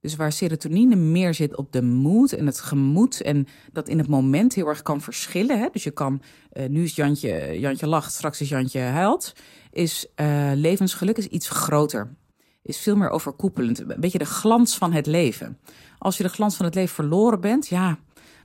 Dus 0.00 0.16
waar 0.16 0.32
serotonine 0.32 0.96
meer 0.96 1.34
zit 1.34 1.56
op 1.56 1.72
de 1.72 1.82
moed 1.82 2.32
en 2.32 2.46
het 2.46 2.60
gemoed 2.60 3.20
en 3.20 3.46
dat 3.72 3.88
in 3.88 3.98
het 3.98 4.08
moment 4.08 4.54
heel 4.54 4.68
erg 4.68 4.82
kan 4.82 5.00
verschillen. 5.00 5.58
Hè? 5.58 5.68
Dus 5.72 5.84
je 5.84 5.90
kan, 5.90 6.22
uh, 6.52 6.68
nu 6.68 6.82
is 6.82 6.94
Jantje, 6.94 7.60
Jantje 7.60 7.86
lacht, 7.86 8.12
straks 8.12 8.40
is 8.40 8.48
Jantje 8.48 8.80
huilt. 8.80 9.32
Is 9.70 10.06
uh, 10.16 10.50
levensgeluk 10.54 11.16
is 11.16 11.26
iets 11.26 11.48
groter 11.48 12.14
is 12.62 12.78
veel 12.78 12.96
meer 12.96 13.10
overkoepelend. 13.10 13.78
Een 13.78 14.00
beetje 14.00 14.18
de 14.18 14.24
glans 14.24 14.76
van 14.76 14.92
het 14.92 15.06
leven. 15.06 15.58
Als 15.98 16.16
je 16.16 16.22
de 16.22 16.28
glans 16.28 16.56
van 16.56 16.64
het 16.64 16.74
leven 16.74 16.94
verloren 16.94 17.40
bent, 17.40 17.68
ja, 17.68 17.98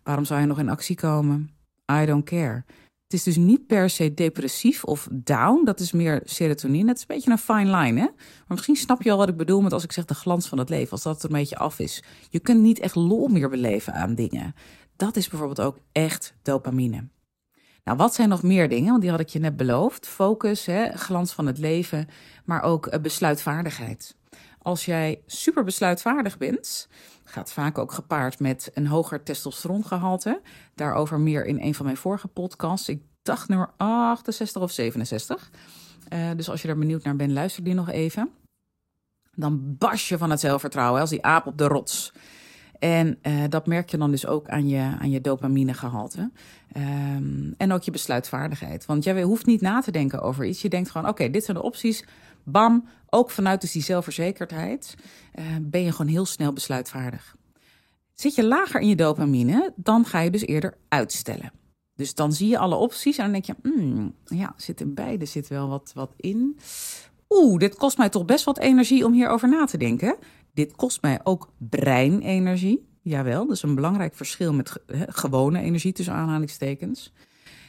waarom 0.04 0.26
zou 0.26 0.40
je 0.40 0.46
nog 0.46 0.60
in 0.60 0.70
actie 0.70 0.96
komen? 0.96 1.50
I 1.92 2.06
don't 2.06 2.26
care. 2.26 2.64
Het 3.04 3.16
is 3.16 3.24
dus 3.24 3.36
niet 3.36 3.68
per 3.68 3.90
se 3.90 4.14
depressief 4.14 4.84
of 4.84 5.08
down. 5.12 5.66
Dat 5.66 5.80
is 5.80 5.92
meer 5.92 6.22
serotonine. 6.24 6.88
Het 6.88 6.98
is 6.98 7.02
een 7.08 7.16
beetje 7.16 7.32
een 7.32 7.38
fine 7.38 7.78
line, 7.78 8.00
hè? 8.00 8.06
Maar 8.16 8.46
misschien 8.48 8.76
snap 8.76 9.02
je 9.02 9.12
al 9.12 9.18
wat 9.18 9.30
ik 9.30 9.38
bedoel 9.38 9.62
met 9.62 9.74
als 9.74 9.84
ik 9.84 9.92
zeg 9.92 10.06
de 10.06 10.14
glans 10.14 10.48
van 10.48 10.58
het 10.58 10.70
leven. 10.70 10.92
Als 10.92 11.04
dat 11.04 11.24
er 11.24 11.30
een 11.30 11.36
beetje 11.36 11.58
af 11.58 11.80
is. 11.80 12.04
Je 12.30 12.40
kunt 12.40 12.62
niet 12.62 12.80
echt 12.80 12.96
lol 12.96 13.28
meer 13.28 13.50
beleven 13.50 13.94
aan 13.94 14.16
dingen. 14.16 14.54
Dat 14.96 15.16
is 15.16 15.28
bijvoorbeeld 15.28 15.62
ook 15.62 15.80
echt 15.92 16.36
dopamine. 16.42 17.08
Nou, 17.88 18.00
wat 18.00 18.16
zijn 18.16 18.30
nog 18.30 18.44
meer 18.44 18.70
dingen? 18.70 18.90
Want 18.90 19.02
die 19.02 19.12
had 19.12 19.20
ik 19.20 19.30
je 19.30 19.40
net 19.40 19.58
beloofd. 19.58 20.08
Focus, 20.08 20.66
hè, 20.66 20.92
glans 20.94 21.34
van 21.34 21.46
het 21.46 21.58
leven, 21.58 22.08
maar 22.46 22.62
ook 22.62 22.88
eh, 22.88 23.00
besluitvaardigheid. 23.00 24.16
Als 24.62 24.86
jij 24.86 25.22
super 25.26 25.64
besluitvaardig 25.64 26.38
bent, 26.38 26.88
gaat 27.24 27.52
vaak 27.52 27.78
ook 27.78 27.92
gepaard 27.92 28.40
met 28.40 28.72
een 28.74 28.88
hoger 28.88 29.24
testosterongehalte. 29.24 30.42
Daarover 30.76 31.20
meer 31.20 31.46
in 31.46 31.62
een 31.62 31.76
van 31.76 31.86
mijn 31.86 31.98
vorige 31.98 32.28
podcasts. 32.28 32.90
Ik 32.90 33.02
dacht 33.22 33.48
nummer 33.48 33.70
68 33.78 34.62
of 34.62 34.72
67. 34.72 35.52
Uh, 36.14 36.30
dus 36.36 36.50
als 36.50 36.62
je 36.62 36.68
er 36.68 36.78
benieuwd 36.78 37.04
naar 37.04 37.16
bent, 37.16 37.32
luister 37.32 37.64
die 37.64 37.74
nog 37.74 37.90
even. 37.90 38.30
Dan 39.36 39.76
bas 39.78 40.10
je 40.10 40.18
van 40.18 40.30
het 40.30 40.40
zelfvertrouwen 40.40 41.02
als 41.02 41.10
die 41.10 41.26
aap 41.26 41.46
op 41.46 41.58
de 41.58 41.68
rots. 41.68 42.14
En 42.80 43.20
uh, 43.22 43.44
dat 43.50 43.68
merk 43.68 43.90
je 43.90 43.98
dan 43.98 44.12
dus 44.12 44.26
ook 44.26 44.48
aan 44.48 44.68
je, 44.68 44.96
aan 45.00 45.10
je 45.10 45.22
dopaminegehalte. 45.22 46.32
Um, 46.78 47.54
en 47.58 47.72
ook 47.72 47.84
je 47.84 47.92
besluitvaardigheid. 47.92 48.86
Want 48.86 49.04
jij 49.04 49.24
hoeft 49.24 49.46
niet 49.46 49.62
na 49.62 49.82
te 49.82 49.92
denken 49.92 50.22
over 50.22 50.46
iets. 50.46 50.62
Je 50.62 50.70
denkt 50.70 50.90
gewoon, 50.90 51.10
oké, 51.10 51.30
dit 51.30 51.44
zijn 51.44 51.58
de 51.58 51.64
opties. 51.64 52.06
Bam, 52.44 52.88
ook 53.10 53.32
vanuit 53.32 53.62
dus 53.62 53.72
die 53.72 53.84
zelfverzekerdheid 53.84 54.96
uh, 55.40 55.46
ben 55.62 55.84
je 55.84 55.92
gewoon 55.92 56.12
heel 56.12 56.26
snel 56.26 56.54
besluitvaardig. 56.54 57.36
Zit 58.14 58.36
je 58.36 58.46
lager 58.46 58.82
in 58.82 58.88
je 58.88 58.96
dopamine, 58.96 59.74
dan 59.76 60.06
ga 60.06 60.20
je 60.20 60.30
dus 60.30 60.46
eerder 60.46 60.78
uitstellen. 60.88 61.52
Dus 61.96 62.14
dan 62.14 62.34
zie 62.34 62.48
je 62.48 62.58
alle 62.58 62.76
opties 62.76 63.18
en 63.18 63.24
dan 63.24 63.32
denk 63.32 63.46
je, 63.46 63.70
mm, 63.70 64.14
ja, 64.26 64.54
zit 64.58 64.82
in 64.82 64.94
beide 64.94 65.26
zit 65.26 65.48
wel 65.48 65.68
wat, 65.68 65.92
wat 65.94 66.14
in. 66.18 66.60
oeh, 67.30 67.60
dit 67.60 67.76
kost 67.76 67.98
mij 67.98 68.10
toch 68.10 68.26
best 68.26 68.46
wat 68.46 68.60
energie 68.60 69.06
om 69.06 69.14
hierover 69.14 69.50
na 69.50 69.66
te 69.66 69.78
denken. 69.78 70.18
Dit 70.58 70.76
kost 70.76 71.02
mij 71.02 71.20
ook 71.24 71.50
breinenergie. 71.58 72.88
Jawel, 73.02 73.46
dat 73.48 73.56
is 73.56 73.62
een 73.62 73.76
belangrijk 73.76 74.16
verschil 74.16 74.54
met 74.54 74.84
gewone 75.08 75.60
energie 75.60 75.92
tussen 75.92 76.14
aanhalingstekens. 76.14 77.14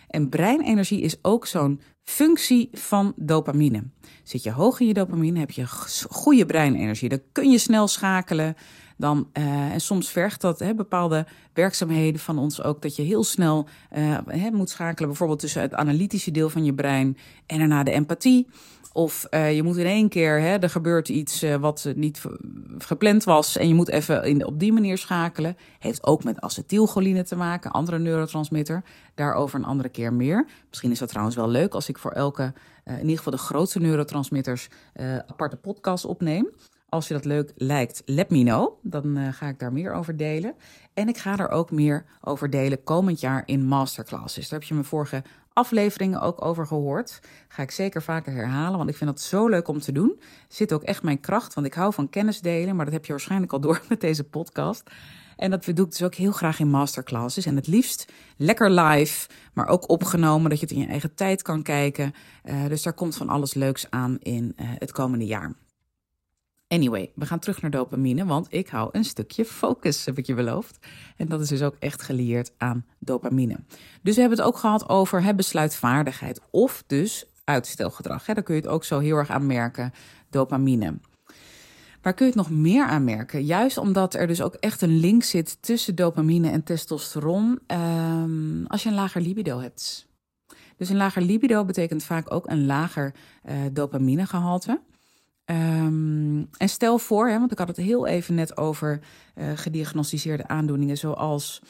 En 0.06 0.28
breinenergie 0.28 1.00
is 1.00 1.16
ook 1.22 1.46
zo'n 1.46 1.80
functie 2.02 2.68
van 2.72 3.12
dopamine. 3.16 3.82
Zit 4.22 4.42
je 4.42 4.52
hoog 4.52 4.80
in 4.80 4.86
je 4.86 4.94
dopamine, 4.94 5.38
heb 5.38 5.50
je 5.50 5.66
goede 6.10 6.46
breinenergie. 6.46 7.08
Dan 7.08 7.20
kun 7.32 7.50
je 7.50 7.58
snel 7.58 7.88
schakelen. 7.88 8.54
Dan, 8.96 9.28
uh, 9.32 9.72
en 9.72 9.80
soms 9.80 10.10
vergt 10.10 10.40
dat 10.40 10.76
bepaalde 10.76 11.26
werkzaamheden 11.52 12.20
van 12.20 12.38
ons 12.38 12.62
ook 12.62 12.82
dat 12.82 12.96
je 12.96 13.02
heel 13.02 13.24
snel 13.24 13.68
hè, 14.26 14.50
moet 14.50 14.70
schakelen, 14.70 15.08
bijvoorbeeld 15.08 15.38
tussen 15.38 15.62
het 15.62 15.74
analytische 15.74 16.30
deel 16.30 16.50
van 16.50 16.64
je 16.64 16.74
brein 16.74 17.16
en 17.46 17.58
daarna 17.58 17.82
de 17.82 17.90
empathie. 17.90 18.46
Of 18.98 19.26
uh, 19.30 19.54
je 19.54 19.62
moet 19.62 19.76
in 19.76 19.86
één 19.86 20.08
keer, 20.08 20.40
hè, 20.40 20.56
er 20.56 20.70
gebeurt 20.70 21.08
iets 21.08 21.42
uh, 21.42 21.54
wat 21.54 21.92
niet 21.94 22.22
gepland 22.78 23.24
was 23.24 23.56
en 23.56 23.68
je 23.68 23.74
moet 23.74 23.88
even 23.88 24.24
in, 24.24 24.46
op 24.46 24.58
die 24.58 24.72
manier 24.72 24.98
schakelen. 24.98 25.56
Heeft 25.78 26.06
ook 26.06 26.24
met 26.24 26.40
acetylcholine 26.40 27.22
te 27.22 27.36
maken, 27.36 27.70
andere 27.70 27.98
neurotransmitter. 27.98 28.82
Daarover 29.14 29.58
een 29.58 29.64
andere 29.64 29.88
keer 29.88 30.12
meer. 30.12 30.46
Misschien 30.68 30.90
is 30.90 30.98
dat 30.98 31.08
trouwens 31.08 31.36
wel 31.36 31.48
leuk 31.48 31.74
als 31.74 31.88
ik 31.88 31.98
voor 31.98 32.10
elke, 32.10 32.52
in 32.84 33.00
ieder 33.00 33.16
geval 33.16 33.32
de 33.32 33.38
grootste 33.38 33.80
neurotransmitters, 33.80 34.68
aparte 35.26 35.56
podcast 35.56 36.04
opneem. 36.04 36.48
Als 36.88 37.08
je 37.08 37.14
dat 37.14 37.24
leuk 37.24 37.52
lijkt, 37.56 38.02
let 38.04 38.30
me 38.30 38.42
know. 38.42 38.72
Dan 38.82 39.32
ga 39.32 39.48
ik 39.48 39.58
daar 39.58 39.72
meer 39.72 39.92
over 39.92 40.16
delen. 40.16 40.54
En 40.94 41.08
ik 41.08 41.18
ga 41.18 41.38
er 41.38 41.48
ook 41.48 41.70
meer 41.70 42.04
over 42.20 42.50
delen 42.50 42.84
komend 42.84 43.20
jaar 43.20 43.42
in 43.46 43.66
masterclasses. 43.66 44.48
Daar 44.48 44.58
heb 44.58 44.68
je 44.68 44.74
mijn 44.74 44.86
vorige 44.86 45.22
afleveringen 45.58 46.20
ook 46.20 46.44
over 46.44 46.66
gehoord. 46.66 47.20
Ga 47.48 47.62
ik 47.62 47.70
zeker 47.70 48.02
vaker 48.02 48.32
herhalen, 48.32 48.78
want 48.78 48.90
ik 48.90 48.96
vind 48.96 49.10
dat 49.10 49.20
zo 49.20 49.48
leuk 49.48 49.68
om 49.68 49.80
te 49.80 49.92
doen. 49.92 50.20
Zit 50.48 50.72
ook 50.72 50.82
echt 50.82 51.02
mijn 51.02 51.20
kracht, 51.20 51.54
want 51.54 51.66
ik 51.66 51.74
hou 51.74 51.92
van 51.92 52.08
kennis 52.08 52.40
delen. 52.40 52.76
Maar 52.76 52.84
dat 52.84 52.94
heb 52.94 53.04
je 53.04 53.12
waarschijnlijk 53.12 53.52
al 53.52 53.60
door 53.60 53.82
met 53.88 54.00
deze 54.00 54.24
podcast. 54.24 54.90
En 55.36 55.50
dat 55.50 55.64
doe 55.64 55.84
ik 55.84 55.90
dus 55.90 56.02
ook 56.02 56.14
heel 56.14 56.32
graag 56.32 56.60
in 56.60 56.70
masterclasses. 56.70 57.46
En 57.46 57.56
het 57.56 57.66
liefst 57.66 58.12
lekker 58.36 58.70
live, 58.70 59.28
maar 59.52 59.66
ook 59.66 59.90
opgenomen, 59.90 60.50
dat 60.50 60.60
je 60.60 60.66
het 60.66 60.74
in 60.74 60.80
je 60.80 60.88
eigen 60.88 61.14
tijd 61.14 61.42
kan 61.42 61.62
kijken. 61.62 62.12
Uh, 62.44 62.66
dus 62.66 62.82
daar 62.82 62.92
komt 62.92 63.16
van 63.16 63.28
alles 63.28 63.54
leuks 63.54 63.90
aan 63.90 64.16
in 64.18 64.54
uh, 64.56 64.66
het 64.78 64.92
komende 64.92 65.26
jaar. 65.26 65.54
Anyway, 66.68 67.10
we 67.14 67.26
gaan 67.26 67.38
terug 67.38 67.62
naar 67.62 67.70
dopamine, 67.70 68.24
want 68.24 68.46
ik 68.50 68.68
hou 68.68 68.88
een 68.92 69.04
stukje 69.04 69.44
focus, 69.44 70.04
heb 70.04 70.18
ik 70.18 70.26
je 70.26 70.34
beloofd. 70.34 70.78
En 71.16 71.28
dat 71.28 71.40
is 71.40 71.48
dus 71.48 71.62
ook 71.62 71.76
echt 71.78 72.02
gelieerd 72.02 72.52
aan 72.56 72.84
dopamine. 72.98 73.56
Dus 74.02 74.14
we 74.14 74.20
hebben 74.20 74.38
het 74.38 74.46
ook 74.46 74.56
gehad 74.56 74.88
over 74.88 75.34
besluitvaardigheid 75.34 76.40
of 76.50 76.84
dus 76.86 77.26
uitstelgedrag. 77.44 78.26
Hè. 78.26 78.34
Daar 78.34 78.42
kun 78.42 78.54
je 78.54 78.60
het 78.60 78.70
ook 78.70 78.84
zo 78.84 78.98
heel 78.98 79.16
erg 79.16 79.30
aan 79.30 79.46
merken, 79.46 79.92
dopamine. 80.30 80.98
Waar 82.02 82.14
kun 82.14 82.26
je 82.26 82.32
het 82.32 82.40
nog 82.40 82.50
meer 82.50 82.84
aan 82.84 83.04
merken? 83.04 83.44
Juist 83.44 83.78
omdat 83.78 84.14
er 84.14 84.26
dus 84.26 84.42
ook 84.42 84.54
echt 84.54 84.82
een 84.82 84.96
link 84.98 85.22
zit 85.22 85.62
tussen 85.62 85.94
dopamine 85.94 86.50
en 86.50 86.62
testosteron 86.62 87.58
um, 87.66 88.66
als 88.66 88.82
je 88.82 88.88
een 88.88 88.94
lager 88.94 89.20
libido 89.20 89.60
hebt. 89.60 90.06
Dus 90.76 90.88
een 90.88 90.96
lager 90.96 91.22
libido 91.22 91.64
betekent 91.64 92.04
vaak 92.04 92.32
ook 92.32 92.50
een 92.50 92.66
lager 92.66 93.14
uh, 93.44 93.54
dopaminegehalte. 93.72 94.80
Um, 95.50 96.48
en 96.56 96.68
stel 96.68 96.98
voor, 96.98 97.28
hè, 97.28 97.38
want 97.38 97.52
ik 97.52 97.58
had 97.58 97.68
het 97.68 97.76
heel 97.76 98.06
even 98.06 98.34
net 98.34 98.56
over 98.56 99.00
uh, 99.34 99.44
gediagnosticeerde 99.54 100.48
aandoeningen 100.48 100.96
zoals 100.96 101.62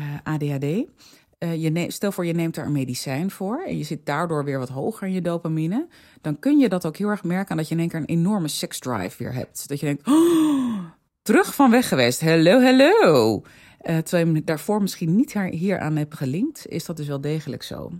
uh, 0.00 0.04
ADHD. 0.22 0.64
Uh, 0.64 1.54
je 1.54 1.90
stel 1.90 2.12
voor, 2.12 2.26
je 2.26 2.32
neemt 2.32 2.54
daar 2.54 2.66
een 2.66 2.72
medicijn 2.72 3.30
voor 3.30 3.62
en 3.66 3.78
je 3.78 3.84
zit 3.84 4.06
daardoor 4.06 4.44
weer 4.44 4.58
wat 4.58 4.68
hoger 4.68 5.06
in 5.06 5.12
je 5.12 5.20
dopamine. 5.20 5.88
Dan 6.20 6.38
kun 6.38 6.58
je 6.58 6.68
dat 6.68 6.86
ook 6.86 6.96
heel 6.96 7.08
erg 7.08 7.24
merken 7.24 7.50
aan 7.50 7.56
dat 7.56 7.68
je 7.68 7.74
in 7.74 7.80
één 7.80 7.88
keer 7.88 7.98
een 7.98 8.04
enorme 8.04 8.48
seksdrive 8.48 9.22
weer 9.22 9.32
hebt. 9.32 9.68
Dat 9.68 9.80
je 9.80 9.86
denkt, 9.86 10.06
oh, 10.08 10.78
terug 11.22 11.54
van 11.54 11.70
weg 11.70 11.88
geweest, 11.88 12.20
hello, 12.20 12.60
hello. 12.60 13.42
terwijl 13.82 14.34
je 14.34 14.44
daarvoor 14.44 14.80
misschien 14.80 15.16
niet 15.16 15.32
hier 15.32 15.78
aan 15.78 15.96
hebt 15.96 16.14
gelinkt, 16.14 16.66
is 16.66 16.84
dat 16.84 16.96
dus 16.96 17.06
wel 17.06 17.20
degelijk 17.20 17.62
zo. 17.62 17.92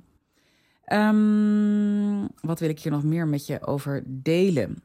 Um, 0.93 2.29
wat 2.41 2.61
wil 2.61 2.69
ik 2.69 2.81
hier 2.81 2.93
nog 2.93 3.05
meer 3.05 3.29
met 3.29 3.47
je 3.47 3.67
over 3.67 4.03
delen? 4.07 4.83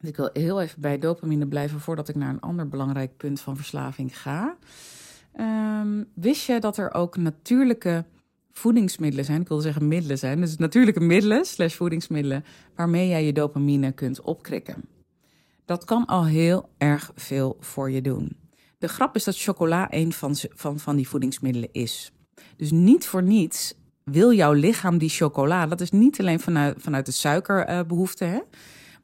Ik 0.00 0.16
wil 0.16 0.30
heel 0.32 0.60
even 0.60 0.80
bij 0.80 0.98
dopamine 0.98 1.46
blijven 1.46 1.80
voordat 1.80 2.08
ik 2.08 2.14
naar 2.14 2.28
een 2.28 2.40
ander 2.40 2.68
belangrijk 2.68 3.16
punt 3.16 3.40
van 3.40 3.56
verslaving 3.56 4.18
ga. 4.18 4.56
Um, 5.40 6.06
wist 6.14 6.46
je 6.46 6.60
dat 6.60 6.76
er 6.76 6.94
ook 6.94 7.16
natuurlijke 7.16 8.04
voedingsmiddelen 8.52 9.24
zijn? 9.24 9.40
Ik 9.40 9.48
wilde 9.48 9.62
zeggen 9.62 9.88
middelen 9.88 10.18
zijn. 10.18 10.40
Dus 10.40 10.56
natuurlijke 10.56 11.00
middelen 11.00 11.44
slash 11.44 11.74
voedingsmiddelen 11.74 12.44
waarmee 12.74 13.08
jij 13.08 13.24
je 13.24 13.32
dopamine 13.32 13.92
kunt 13.92 14.20
opkrikken. 14.20 14.84
Dat 15.64 15.84
kan 15.84 16.06
al 16.06 16.26
heel 16.26 16.68
erg 16.76 17.10
veel 17.14 17.56
voor 17.60 17.90
je 17.90 18.00
doen. 18.00 18.36
De 18.78 18.88
grap 18.88 19.14
is 19.14 19.24
dat 19.24 19.38
chocola 19.38 19.92
een 19.92 20.12
van, 20.12 20.36
van, 20.36 20.78
van 20.78 20.96
die 20.96 21.08
voedingsmiddelen 21.08 21.72
is. 21.72 22.12
Dus 22.56 22.70
niet 22.70 23.06
voor 23.06 23.22
niets 23.22 23.74
wil 24.04 24.32
jouw 24.32 24.52
lichaam 24.52 24.98
die 24.98 25.08
chocola. 25.08 25.66
Dat 25.66 25.80
is 25.80 25.90
niet 25.90 26.20
alleen 26.20 26.40
vanuit, 26.40 26.76
vanuit 26.78 27.06
de 27.06 27.12
suikerbehoefte. 27.12 28.24
Hè? 28.24 28.40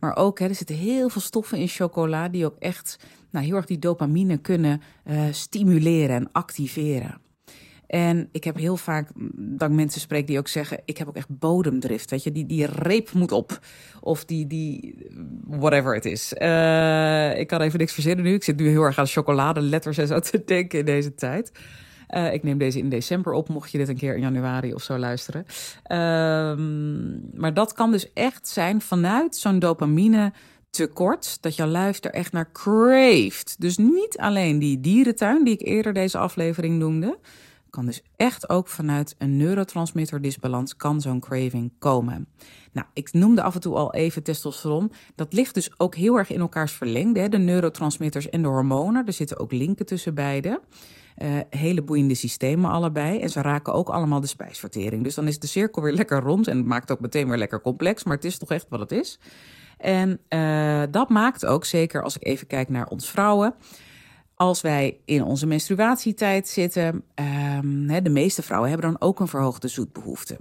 Maar 0.01 0.17
ook, 0.17 0.39
hè, 0.39 0.49
er 0.49 0.55
zitten 0.55 0.77
heel 0.77 1.09
veel 1.09 1.21
stoffen 1.21 1.59
in 1.59 1.69
chocola 1.69 2.29
die 2.29 2.45
ook 2.45 2.57
echt 2.59 2.99
nou, 3.31 3.47
heel 3.47 3.57
erg 3.57 3.67
die 3.67 3.79
dopamine 3.79 4.37
kunnen 4.37 4.83
uh, 5.07 5.23
stimuleren 5.31 6.17
en 6.17 6.29
activeren. 6.33 7.23
En 7.87 8.29
ik 8.33 8.45
heb 8.45 8.57
heel 8.57 8.77
vaak 8.77 9.09
dat 9.35 9.69
ik 9.69 9.75
mensen 9.75 10.01
spreek 10.01 10.27
die 10.27 10.39
ook 10.39 10.49
zeggen: 10.49 10.81
Ik 10.85 10.99
heb 10.99 11.09
ook 11.09 11.17
echt 11.17 11.39
bodemdrift. 11.39 12.11
Weet 12.11 12.23
je, 12.23 12.33
die, 12.33 12.47
die 12.47 12.67
reep 12.67 13.13
moet 13.13 13.33
op. 13.33 13.59
Of 14.01 14.25
die, 14.25 14.47
die 14.47 14.95
whatever 15.47 15.95
het 15.95 16.05
is. 16.05 16.35
Uh, 16.39 17.39
ik 17.39 17.47
kan 17.47 17.61
even 17.61 17.79
niks 17.79 17.93
verzinnen 17.93 18.25
nu. 18.25 18.35
Ik 18.35 18.45
zit 18.45 18.57
nu 18.57 18.69
heel 18.69 18.83
erg 18.83 18.99
aan 18.99 19.07
chocoladeletters 19.07 19.99
en 19.99 20.07
zo 20.07 20.19
te 20.19 20.43
denken 20.45 20.79
in 20.79 20.85
deze 20.85 21.15
tijd. 21.15 21.53
Uh, 22.15 22.33
ik 22.33 22.43
neem 22.43 22.59
deze 22.59 22.79
in 22.79 22.89
december 22.89 23.33
op, 23.33 23.49
mocht 23.49 23.71
je 23.71 23.79
dit 23.79 23.89
een 23.89 23.97
keer 23.97 24.15
in 24.15 24.21
januari 24.21 24.75
of 24.75 24.83
zo 24.83 24.99
luisteren. 24.99 25.47
Um, 25.93 27.31
maar 27.35 27.55
dat 27.55 27.73
kan 27.73 27.91
dus 27.91 28.13
echt 28.13 28.49
zijn 28.49 28.81
vanuit 28.81 29.37
zo'n 29.37 29.59
dopamine 29.59 30.33
tekort, 30.71 31.43
dat 31.43 31.57
je 31.57 31.67
lijf 31.67 32.05
er 32.05 32.11
echt 32.11 32.33
naar 32.33 32.53
craeft. 32.53 33.57
Dus 33.59 33.77
niet 33.77 34.19
alleen 34.19 34.59
die 34.59 34.81
dierentuin 34.81 35.45
die 35.45 35.55
ik 35.55 35.67
eerder 35.67 35.93
deze 35.93 36.19
aflevering 36.19 36.79
noemde, 36.79 37.19
kan 37.71 37.87
dus 37.87 38.03
echt 38.17 38.49
ook 38.49 38.69
vanuit 38.69 39.15
een 39.19 39.37
neurotransmitterdisbalans 39.37 40.77
kan 40.77 41.01
zo'n 41.01 41.21
craving 41.21 41.73
komen. 41.79 42.29
Nou, 42.73 42.87
ik 42.93 43.13
noemde 43.13 43.43
af 43.43 43.55
en 43.55 43.61
toe 43.61 43.75
al 43.75 43.95
even 43.95 44.23
testosteron. 44.23 44.93
Dat 45.15 45.33
ligt 45.33 45.55
dus 45.55 45.71
ook 45.77 45.95
heel 45.95 46.17
erg 46.17 46.31
in 46.31 46.41
elkaars 46.41 46.73
verlengde, 46.73 47.29
de 47.29 47.39
neurotransmitters 47.39 48.29
en 48.29 48.43
de 48.43 48.49
hormonen. 48.49 49.07
Er 49.07 49.13
zitten 49.13 49.39
ook 49.39 49.53
linken 49.53 49.87
tussen 49.87 50.15
beide. 50.15 50.61
Uh, 51.19 51.41
hele 51.51 51.83
boeiende 51.83 52.15
systemen 52.15 52.71
allebei. 52.71 53.21
En 53.21 53.31
ze 53.31 53.43
raken 53.43 53.73
ook 53.73 53.89
allemaal 53.89 54.21
de 54.21 54.27
spijsvertering. 54.27 55.05
Dus 55.05 55.15
dan 55.15 55.27
is 55.27 55.39
de 55.39 55.47
cirkel 55.47 55.83
weer 55.83 55.93
lekker 55.93 56.21
rond. 56.21 56.49
En 56.49 56.57
het 56.57 56.67
maakt 56.67 56.91
ook 56.91 57.01
meteen 57.01 57.29
weer 57.29 57.39
lekker 57.39 57.61
complex. 57.61 58.05
Maar 58.05 58.17
het 58.17 58.25
is 58.25 58.39
toch 58.39 58.51
echt 58.51 58.67
wat 58.69 58.81
het 58.81 58.93
is. 58.93 59.19
En 59.79 60.21
uh, 60.29 60.83
dat 60.91 61.09
maakt 61.09 61.47
ook, 61.47 61.65
zeker 61.65 62.03
als 62.03 62.17
ik 62.17 62.27
even 62.27 62.47
kijk 62.47 62.69
naar 62.69 62.87
ons 62.87 63.11
vrouwen. 63.11 63.55
Als 64.35 64.61
wij 64.61 65.01
in 65.05 65.23
onze 65.23 65.47
menstruatietijd 65.47 66.49
zitten, 66.49 67.05
um, 67.65 68.03
de 68.03 68.11
meeste 68.11 68.43
vrouwen 68.43 68.71
hebben 68.71 68.91
dan 68.91 69.01
ook 69.01 69.21
een 69.21 69.29
verhoogde 69.29 69.69
zoetbehoefte. 69.69 70.39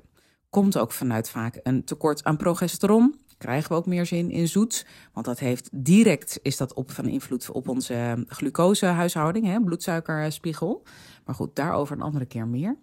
Komt 0.50 0.78
ook 0.78 0.92
vanuit 0.92 1.30
vaak 1.30 1.60
een 1.64 1.84
tekort 1.84 2.24
aan 2.24 2.38
progesteron 2.38 3.20
krijgen 3.44 3.70
we 3.70 3.76
ook 3.76 3.86
meer 3.86 4.06
zin 4.06 4.32
in 4.32 4.48
zoet. 4.48 4.86
Want 5.14 5.26
dat 5.26 5.40
heeft 5.40 5.70
direct 5.72 6.40
is 6.42 6.58
dat 6.58 6.74
op 6.74 6.92
van 6.92 7.06
invloed 7.06 7.52
op 7.52 7.68
onze 7.68 8.26
glucosehuishouding, 8.28 9.46
hè, 9.46 9.62
bloedsuikerspiegel. 9.62 10.84
Maar 11.26 11.36
goed, 11.36 11.56
daarover 11.56 11.96
een 11.96 12.02
andere 12.02 12.26
keer 12.26 12.48
meer. 12.48 12.78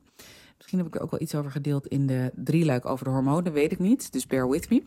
Misschien 0.56 0.78
heb 0.78 0.86
ik 0.86 0.94
er 0.94 1.00
ook 1.00 1.10
wel 1.10 1.20
iets 1.20 1.34
over 1.34 1.50
gedeeld 1.50 1.86
in 1.86 2.06
de 2.06 2.32
drieluik 2.34 2.86
over 2.86 3.04
de 3.04 3.10
hormonen, 3.10 3.52
weet 3.52 3.72
ik 3.72 3.78
niet. 3.78 4.12
Dus 4.12 4.26
bear 4.26 4.48
with 4.48 4.70
me. 4.70 4.82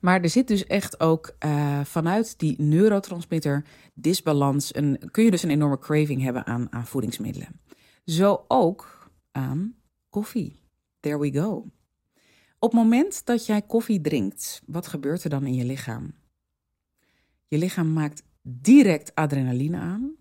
Maar 0.00 0.20
er 0.20 0.28
zit 0.28 0.48
dus 0.48 0.66
echt 0.66 1.00
ook 1.00 1.36
uh, 1.44 1.80
vanuit 1.84 2.38
die 2.38 2.62
neurotransmitter 2.62 3.64
disbalans, 3.94 4.74
een, 4.74 5.10
kun 5.10 5.24
je 5.24 5.30
dus 5.30 5.42
een 5.42 5.50
enorme 5.50 5.78
craving 5.78 6.22
hebben 6.22 6.46
aan, 6.46 6.72
aan 6.72 6.86
voedingsmiddelen. 6.86 7.60
Zo 8.04 8.44
ook 8.48 9.10
aan 9.32 9.74
koffie. 10.08 10.62
There 11.00 11.18
we 11.18 11.32
go. 11.32 11.66
Op 12.60 12.72
het 12.72 12.80
moment 12.80 13.26
dat 13.26 13.46
jij 13.46 13.62
koffie 13.62 14.00
drinkt, 14.00 14.62
wat 14.66 14.86
gebeurt 14.86 15.24
er 15.24 15.30
dan 15.30 15.46
in 15.46 15.54
je 15.54 15.64
lichaam? 15.64 16.14
Je 17.46 17.58
lichaam 17.58 17.92
maakt 17.92 18.22
direct 18.42 19.14
adrenaline 19.14 19.76
aan. 19.76 20.16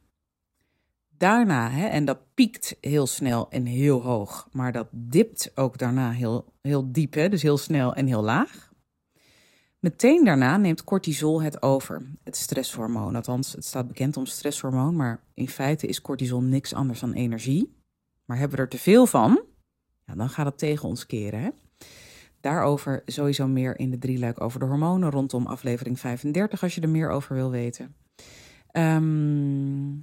Daarna, 1.09 1.69
hè, 1.69 1.87
en 1.87 2.05
dat 2.05 2.33
piekt 2.33 2.77
heel 2.81 3.07
snel 3.07 3.49
en 3.49 3.65
heel 3.65 4.01
hoog, 4.01 4.47
maar 4.51 4.71
dat 4.71 4.87
dipt 4.91 5.51
ook 5.55 5.77
daarna 5.77 6.11
heel, 6.11 6.53
heel 6.61 6.91
diep, 6.91 7.13
hè, 7.13 7.29
dus 7.29 7.41
heel 7.41 7.57
snel 7.57 7.95
en 7.95 8.07
heel 8.07 8.21
laag. 8.23 8.71
Meteen 9.79 10.25
daarna 10.25 10.57
neemt 10.57 10.83
cortisol 10.83 11.41
het 11.41 11.61
over, 11.61 12.05
het 12.23 12.35
stresshormoon. 12.35 13.15
Althans, 13.15 13.51
het 13.51 13.65
staat 13.65 13.87
bekend 13.87 14.17
om 14.17 14.25
stresshormoon, 14.25 14.95
maar 14.95 15.23
in 15.33 15.49
feite 15.49 15.87
is 15.87 16.01
cortisol 16.01 16.41
niks 16.41 16.73
anders 16.73 16.99
dan 16.99 17.13
energie. 17.13 17.75
Maar 18.25 18.37
hebben 18.37 18.57
we 18.57 18.63
er 18.63 18.69
te 18.69 18.77
veel 18.77 19.05
van, 19.05 19.43
ja, 20.05 20.15
dan 20.15 20.29
gaat 20.29 20.45
het 20.45 20.57
tegen 20.57 20.89
ons 20.89 21.05
keren. 21.05 21.41
Hè? 21.41 21.49
Daarover 22.41 23.01
sowieso 23.05 23.47
meer 23.47 23.79
in 23.79 23.91
de 23.91 23.97
drieluik 23.97 24.41
over 24.41 24.59
de 24.59 24.65
hormonen 24.65 25.11
rondom 25.11 25.45
aflevering 25.45 25.99
35 25.99 26.63
als 26.63 26.75
je 26.75 26.81
er 26.81 26.89
meer 26.89 27.09
over 27.09 27.35
wil 27.35 27.49
weten. 27.49 27.95
Ehm, 28.71 29.95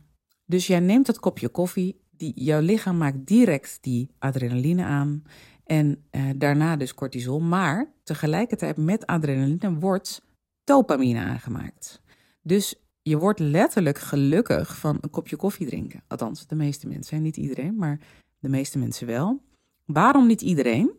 dus 0.47 0.67
jij 0.67 0.81
neemt 0.81 1.07
dat 1.07 1.21
kopje 1.21 1.49
koffie, 1.49 2.01
die, 2.11 2.33
jouw 2.35 2.61
lichaam 2.61 2.97
maakt 2.97 3.27
direct 3.27 3.79
die 3.81 4.11
adrenaline 4.19 4.85
aan 4.85 5.23
en 5.65 6.05
uh, 6.11 6.31
daarna 6.37 6.77
dus 6.77 6.95
cortisol. 6.95 7.41
Maar 7.41 7.93
tegelijkertijd 8.03 8.77
met 8.77 9.07
adrenaline 9.07 9.79
wordt 9.79 10.23
dopamine 10.65 11.21
aangemaakt. 11.21 12.03
Dus 12.43 12.75
je 13.03 13.19
wordt 13.19 13.39
letterlijk 13.39 13.99
gelukkig 13.99 14.77
van 14.79 14.99
een 15.01 15.11
kopje 15.11 15.37
koffie 15.37 15.67
drinken. 15.67 16.03
Althans, 16.09 16.47
de 16.47 16.55
meeste 16.55 16.89
mensen. 16.89 17.23
Niet 17.23 17.37
iedereen, 17.37 17.77
maar 17.77 18.01
de 18.39 18.49
meeste 18.49 18.79
mensen 18.79 19.07
wel. 19.07 19.41
Waarom 19.85 20.27
niet 20.27 20.43
iedereen? 20.43 20.91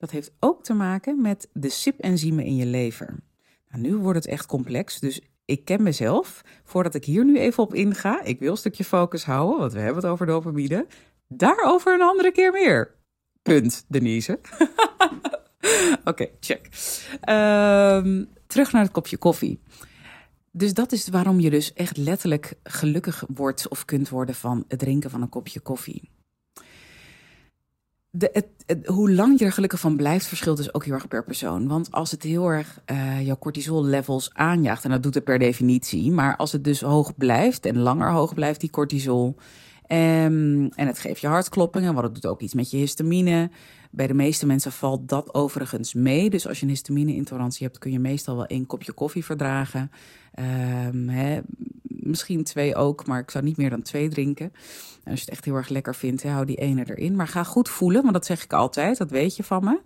Dat 0.00 0.10
heeft 0.10 0.32
ook 0.38 0.64
te 0.64 0.74
maken 0.74 1.20
met 1.20 1.48
de 1.52 1.68
SIP-enzymen 1.68 2.44
in 2.44 2.56
je 2.56 2.66
lever. 2.66 3.18
Nou, 3.68 3.82
nu 3.82 3.96
wordt 3.96 4.18
het 4.18 4.32
echt 4.32 4.46
complex, 4.46 5.00
dus 5.00 5.20
ik 5.44 5.64
ken 5.64 5.82
mezelf. 5.82 6.42
Voordat 6.64 6.94
ik 6.94 7.04
hier 7.04 7.24
nu 7.24 7.38
even 7.38 7.62
op 7.62 7.74
inga, 7.74 8.22
ik 8.22 8.38
wil 8.38 8.50
een 8.50 8.56
stukje 8.56 8.84
focus 8.84 9.24
houden, 9.24 9.58
want 9.58 9.72
we 9.72 9.78
hebben 9.78 10.02
het 10.02 10.12
over 10.12 10.26
dopamine. 10.26 10.86
Daarover 11.28 11.94
een 11.94 12.02
andere 12.02 12.32
keer 12.32 12.52
meer. 12.52 12.94
Punt, 13.42 13.84
Denise. 13.88 14.38
Oké, 16.04 16.28
check. 16.40 16.68
Um, 17.28 18.28
terug 18.46 18.72
naar 18.72 18.82
het 18.82 18.92
kopje 18.92 19.16
koffie. 19.16 19.60
Dus 20.52 20.74
dat 20.74 20.92
is 20.92 21.08
waarom 21.08 21.40
je 21.40 21.50
dus 21.50 21.72
echt 21.72 21.96
letterlijk 21.96 22.54
gelukkig 22.62 23.24
wordt 23.34 23.68
of 23.68 23.84
kunt 23.84 24.08
worden 24.08 24.34
van 24.34 24.64
het 24.68 24.78
drinken 24.78 25.10
van 25.10 25.22
een 25.22 25.28
kopje 25.28 25.60
koffie. 25.60 26.10
De, 28.10 28.44
hoe 28.84 29.12
lang 29.12 29.38
je 29.38 29.44
er 29.44 29.52
gelukkig 29.52 29.80
van 29.80 29.96
blijft, 29.96 30.26
verschilt 30.26 30.56
dus 30.56 30.74
ook 30.74 30.84
heel 30.84 30.94
erg 30.94 31.08
per 31.08 31.24
persoon. 31.24 31.68
Want 31.68 31.90
als 31.92 32.10
het 32.10 32.22
heel 32.22 32.48
erg 32.48 32.80
uh, 32.92 33.26
jouw 33.26 33.38
cortisol 33.38 33.84
levels 33.84 34.30
aanjaagt, 34.32 34.84
en 34.84 34.90
dat 34.90 35.02
doet 35.02 35.14
het 35.14 35.24
per 35.24 35.38
definitie, 35.38 36.12
maar 36.12 36.36
als 36.36 36.52
het 36.52 36.64
dus 36.64 36.80
hoog 36.80 37.16
blijft 37.16 37.66
en 37.66 37.78
langer 37.78 38.10
hoog 38.10 38.34
blijft, 38.34 38.60
die 38.60 38.70
cortisol, 38.70 39.36
Um, 39.92 40.68
en 40.68 40.86
het 40.86 40.98
geeft 40.98 41.20
je 41.20 41.26
hartkloppingen, 41.26 41.94
want 41.94 42.06
het 42.06 42.14
doet 42.14 42.26
ook 42.26 42.40
iets 42.40 42.54
met 42.54 42.70
je 42.70 42.76
histamine. 42.76 43.50
Bij 43.90 44.06
de 44.06 44.14
meeste 44.14 44.46
mensen 44.46 44.72
valt 44.72 45.08
dat 45.08 45.34
overigens 45.34 45.94
mee. 45.94 46.30
Dus 46.30 46.48
als 46.48 46.58
je 46.58 46.64
een 46.64 46.70
histamine-intolerantie 46.70 47.66
hebt, 47.66 47.78
kun 47.78 47.92
je 47.92 47.98
meestal 47.98 48.36
wel 48.36 48.46
één 48.46 48.66
kopje 48.66 48.92
koffie 48.92 49.24
verdragen. 49.24 49.90
Um, 50.92 51.08
hè, 51.08 51.40
misschien 52.10 52.44
twee 52.44 52.74
ook, 52.74 53.06
maar 53.06 53.20
ik 53.20 53.30
zou 53.30 53.44
niet 53.44 53.56
meer 53.56 53.70
dan 53.70 53.82
twee 53.82 54.08
drinken. 54.08 54.52
En 55.04 55.10
als 55.10 55.20
je 55.20 55.24
het 55.24 55.34
echt 55.34 55.44
heel 55.44 55.54
erg 55.54 55.68
lekker 55.68 55.94
vindt, 55.94 56.22
hou 56.22 56.44
die 56.44 56.56
ene 56.56 56.84
erin. 56.90 57.16
Maar 57.16 57.28
ga 57.28 57.44
goed 57.44 57.68
voelen, 57.68 58.02
want 58.02 58.14
dat 58.14 58.26
zeg 58.26 58.44
ik 58.44 58.52
altijd, 58.52 58.98
dat 58.98 59.10
weet 59.10 59.36
je 59.36 59.44
van 59.44 59.64
me. 59.64 59.80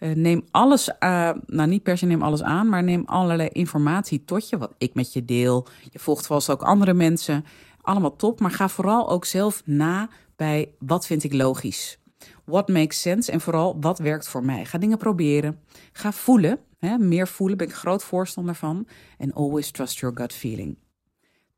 Uh, 0.00 0.14
neem 0.14 0.44
alles, 0.50 0.88
uh, 0.88 1.30
nou 1.46 1.68
niet 1.68 1.82
per 1.82 1.98
se 1.98 2.06
neem 2.06 2.22
alles 2.22 2.42
aan, 2.42 2.68
maar 2.68 2.82
neem 2.82 3.02
allerlei 3.06 3.48
informatie 3.48 4.24
tot 4.24 4.48
je, 4.48 4.58
wat 4.58 4.74
ik 4.78 4.94
met 4.94 5.12
je 5.12 5.24
deel. 5.24 5.66
Je 5.90 5.98
volgt 5.98 6.26
vast 6.26 6.50
ook 6.50 6.62
andere 6.62 6.94
mensen 6.94 7.44
allemaal 7.80 8.16
top, 8.16 8.40
maar 8.40 8.50
ga 8.50 8.68
vooral 8.68 9.10
ook 9.10 9.24
zelf 9.24 9.62
na 9.64 10.08
bij 10.36 10.74
wat 10.78 11.06
vind 11.06 11.24
ik 11.24 11.32
logisch. 11.32 11.98
What 12.44 12.68
makes 12.68 13.00
sense 13.00 13.32
en 13.32 13.40
vooral 13.40 13.76
wat 13.80 13.98
werkt 13.98 14.28
voor 14.28 14.44
mij. 14.44 14.64
Ga 14.64 14.78
dingen 14.78 14.98
proberen. 14.98 15.60
Ga 15.92 16.12
voelen. 16.12 16.58
Hè, 16.78 16.98
meer 16.98 17.28
voelen 17.28 17.56
ben 17.56 17.66
ik 17.66 17.74
groot 17.74 18.04
voorstander 18.04 18.54
van. 18.54 18.86
En 19.18 19.32
always 19.32 19.70
trust 19.70 19.98
your 19.98 20.16
gut 20.16 20.32
feeling. 20.32 20.76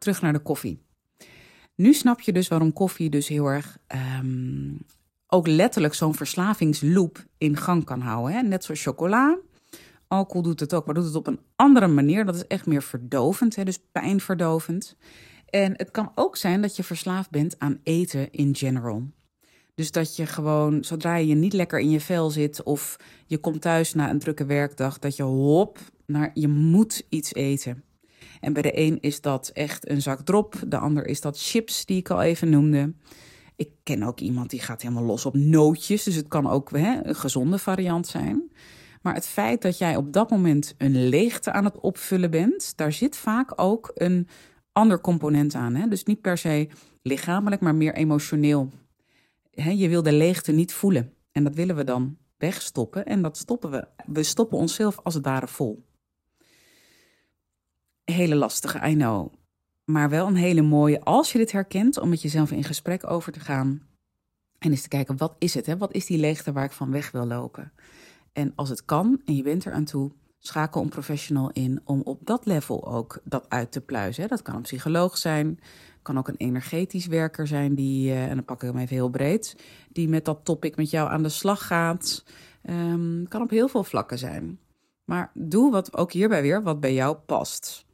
Terug 0.00 0.22
naar 0.22 0.32
de 0.32 0.38
koffie. 0.38 0.82
Nu 1.74 1.92
snap 1.92 2.20
je 2.20 2.32
dus 2.32 2.48
waarom 2.48 2.72
koffie 2.72 3.10
dus 3.10 3.28
heel 3.28 3.46
erg 3.46 3.78
um, 4.22 4.78
ook 5.26 5.46
letterlijk 5.46 5.94
zo'n 5.94 6.14
verslavingsloop 6.14 7.24
in 7.38 7.56
gang 7.56 7.84
kan 7.84 8.00
houden. 8.00 8.36
Hè? 8.36 8.42
Net 8.42 8.64
zoals 8.64 8.82
chocola. 8.82 9.38
Alcohol 10.08 10.42
doet 10.42 10.60
het 10.60 10.74
ook, 10.74 10.86
maar 10.86 10.94
doet 10.94 11.04
het 11.04 11.14
op 11.14 11.26
een 11.26 11.40
andere 11.56 11.86
manier. 11.86 12.24
Dat 12.24 12.34
is 12.34 12.46
echt 12.46 12.66
meer 12.66 12.82
verdovend, 12.82 13.56
hè? 13.56 13.64
dus 13.64 13.78
pijnverdovend. 13.92 14.96
En 15.46 15.72
het 15.76 15.90
kan 15.90 16.12
ook 16.14 16.36
zijn 16.36 16.62
dat 16.62 16.76
je 16.76 16.82
verslaafd 16.82 17.30
bent 17.30 17.58
aan 17.58 17.80
eten 17.82 18.32
in 18.32 18.56
general. 18.56 19.10
Dus 19.74 19.90
dat 19.90 20.16
je 20.16 20.26
gewoon, 20.26 20.84
zodra 20.84 21.16
je 21.16 21.34
niet 21.34 21.52
lekker 21.52 21.78
in 21.78 21.90
je 21.90 22.00
vel 22.00 22.30
zit 22.30 22.62
of 22.62 22.96
je 23.26 23.38
komt 23.38 23.60
thuis 23.60 23.94
na 23.94 24.10
een 24.10 24.18
drukke 24.18 24.44
werkdag, 24.44 24.98
dat 24.98 25.16
je 25.16 25.22
hop 25.22 25.78
naar 26.06 26.30
je 26.34 26.48
moet 26.48 27.06
iets 27.08 27.34
eten. 27.34 27.84
En 28.40 28.52
bij 28.52 28.62
de 28.62 28.78
een 28.78 29.00
is 29.00 29.20
dat 29.20 29.48
echt 29.48 29.90
een 29.90 30.02
zak 30.02 30.20
drop, 30.20 30.54
de 30.66 30.78
ander 30.78 31.06
is 31.06 31.20
dat 31.20 31.40
chips 31.40 31.84
die 31.84 31.98
ik 31.98 32.10
al 32.10 32.22
even 32.22 32.50
noemde. 32.50 32.94
Ik 33.56 33.70
ken 33.82 34.02
ook 34.02 34.20
iemand 34.20 34.50
die 34.50 34.60
gaat 34.60 34.82
helemaal 34.82 35.04
los 35.04 35.26
op 35.26 35.34
nootjes, 35.34 36.02
dus 36.02 36.14
het 36.14 36.28
kan 36.28 36.50
ook 36.50 36.70
hè, 36.70 37.00
een 37.02 37.14
gezonde 37.14 37.58
variant 37.58 38.06
zijn. 38.06 38.52
Maar 39.02 39.14
het 39.14 39.26
feit 39.26 39.62
dat 39.62 39.78
jij 39.78 39.96
op 39.96 40.12
dat 40.12 40.30
moment 40.30 40.74
een 40.78 41.08
leegte 41.08 41.52
aan 41.52 41.64
het 41.64 41.80
opvullen 41.80 42.30
bent, 42.30 42.76
daar 42.76 42.92
zit 42.92 43.16
vaak 43.16 43.52
ook 43.60 43.90
een 43.94 44.28
ander 44.72 45.00
component 45.00 45.54
aan. 45.54 45.74
Hè? 45.74 45.88
Dus 45.88 46.04
niet 46.04 46.20
per 46.20 46.38
se 46.38 46.68
lichamelijk, 47.02 47.60
maar 47.60 47.74
meer 47.74 47.94
emotioneel. 47.94 48.70
Hè, 49.50 49.70
je 49.70 49.88
wil 49.88 50.02
de 50.02 50.12
leegte 50.12 50.52
niet 50.52 50.72
voelen. 50.72 51.14
En 51.32 51.44
dat 51.44 51.54
willen 51.54 51.76
we 51.76 51.84
dan 51.84 52.16
wegstoppen. 52.38 53.06
En 53.06 53.22
dat 53.22 53.36
stoppen 53.36 53.70
we. 53.70 53.86
We 54.06 54.22
stoppen 54.22 54.58
onszelf 54.58 54.98
als 55.02 55.14
het 55.14 55.24
ware 55.24 55.48
vol. 55.48 55.84
Hele 58.10 58.34
lastige, 58.34 58.88
I 58.88 58.94
know. 58.94 59.32
Maar 59.84 60.10
wel 60.10 60.26
een 60.26 60.34
hele 60.34 60.62
mooie 60.62 61.00
als 61.00 61.32
je 61.32 61.38
dit 61.38 61.52
herkent, 61.52 61.98
om 61.98 62.08
met 62.08 62.22
jezelf 62.22 62.50
in 62.50 62.64
gesprek 62.64 63.10
over 63.10 63.32
te 63.32 63.40
gaan. 63.40 63.82
En 64.58 64.70
eens 64.70 64.82
te 64.82 64.88
kijken, 64.88 65.16
wat 65.16 65.34
is 65.38 65.54
het? 65.54 65.66
Hè? 65.66 65.76
Wat 65.76 65.92
is 65.92 66.06
die 66.06 66.18
leegte 66.18 66.52
waar 66.52 66.64
ik 66.64 66.72
van 66.72 66.90
weg 66.90 67.10
wil 67.10 67.26
lopen? 67.26 67.72
En 68.32 68.52
als 68.54 68.68
het 68.68 68.84
kan 68.84 69.20
en 69.24 69.36
je 69.36 69.42
bent 69.42 69.64
er 69.64 69.72
aan 69.72 69.84
toe, 69.84 70.12
schakel 70.38 70.82
een 70.82 70.88
professional 70.88 71.50
in 71.50 71.80
om 71.84 72.00
op 72.04 72.20
dat 72.26 72.46
level 72.46 72.86
ook 72.86 73.20
dat 73.24 73.46
uit 73.48 73.72
te 73.72 73.80
pluizen. 73.80 74.28
Dat 74.28 74.42
kan 74.42 74.54
een 74.54 74.62
psycholoog 74.62 75.18
zijn, 75.18 75.60
kan 76.02 76.18
ook 76.18 76.28
een 76.28 76.36
energetisch 76.36 77.06
werker 77.06 77.46
zijn, 77.46 77.74
die, 77.74 78.08
uh, 78.08 78.24
en 78.24 78.34
dan 78.34 78.44
pak 78.44 78.62
ik 78.62 78.68
hem 78.68 78.78
even 78.78 78.96
heel 78.96 79.08
breed, 79.08 79.56
die 79.92 80.08
met 80.08 80.24
dat 80.24 80.44
topic 80.44 80.76
met 80.76 80.90
jou 80.90 81.10
aan 81.10 81.22
de 81.22 81.28
slag 81.28 81.66
gaat. 81.66 82.24
Um, 82.70 83.28
kan 83.28 83.42
op 83.42 83.50
heel 83.50 83.68
veel 83.68 83.84
vlakken 83.84 84.18
zijn. 84.18 84.58
Maar 85.04 85.30
doe 85.34 85.70
wat 85.70 85.96
ook 85.96 86.12
hierbij 86.12 86.42
weer, 86.42 86.62
wat 86.62 86.80
bij 86.80 86.94
jou 86.94 87.16
past. 87.16 87.84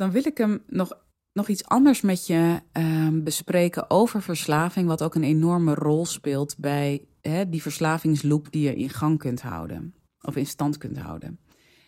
Dan 0.00 0.10
wil 0.10 0.26
ik 0.26 0.38
hem 0.38 0.62
nog, 0.66 0.92
nog 1.32 1.48
iets 1.48 1.64
anders 1.64 2.00
met 2.00 2.26
je 2.26 2.60
um, 2.72 3.24
bespreken 3.24 3.90
over 3.90 4.22
verslaving, 4.22 4.86
wat 4.86 5.02
ook 5.02 5.14
een 5.14 5.24
enorme 5.24 5.74
rol 5.74 6.06
speelt 6.06 6.58
bij 6.58 7.04
die 7.48 7.62
verslavingsloop 7.62 8.52
die 8.52 8.62
je 8.62 8.74
in 8.74 8.90
gang 8.90 9.18
kunt 9.18 9.42
houden 9.42 9.94
of 10.20 10.36
in 10.36 10.46
stand 10.46 10.78
kunt 10.78 10.98
houden. 10.98 11.38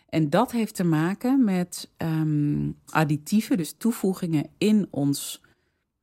En 0.09 0.29
dat 0.29 0.51
heeft 0.51 0.75
te 0.75 0.83
maken 0.83 1.43
met 1.43 1.89
um, 1.97 2.79
additieven, 2.85 3.57
dus 3.57 3.75
toevoegingen 3.77 4.49
in 4.57 4.87
ons. 4.89 5.41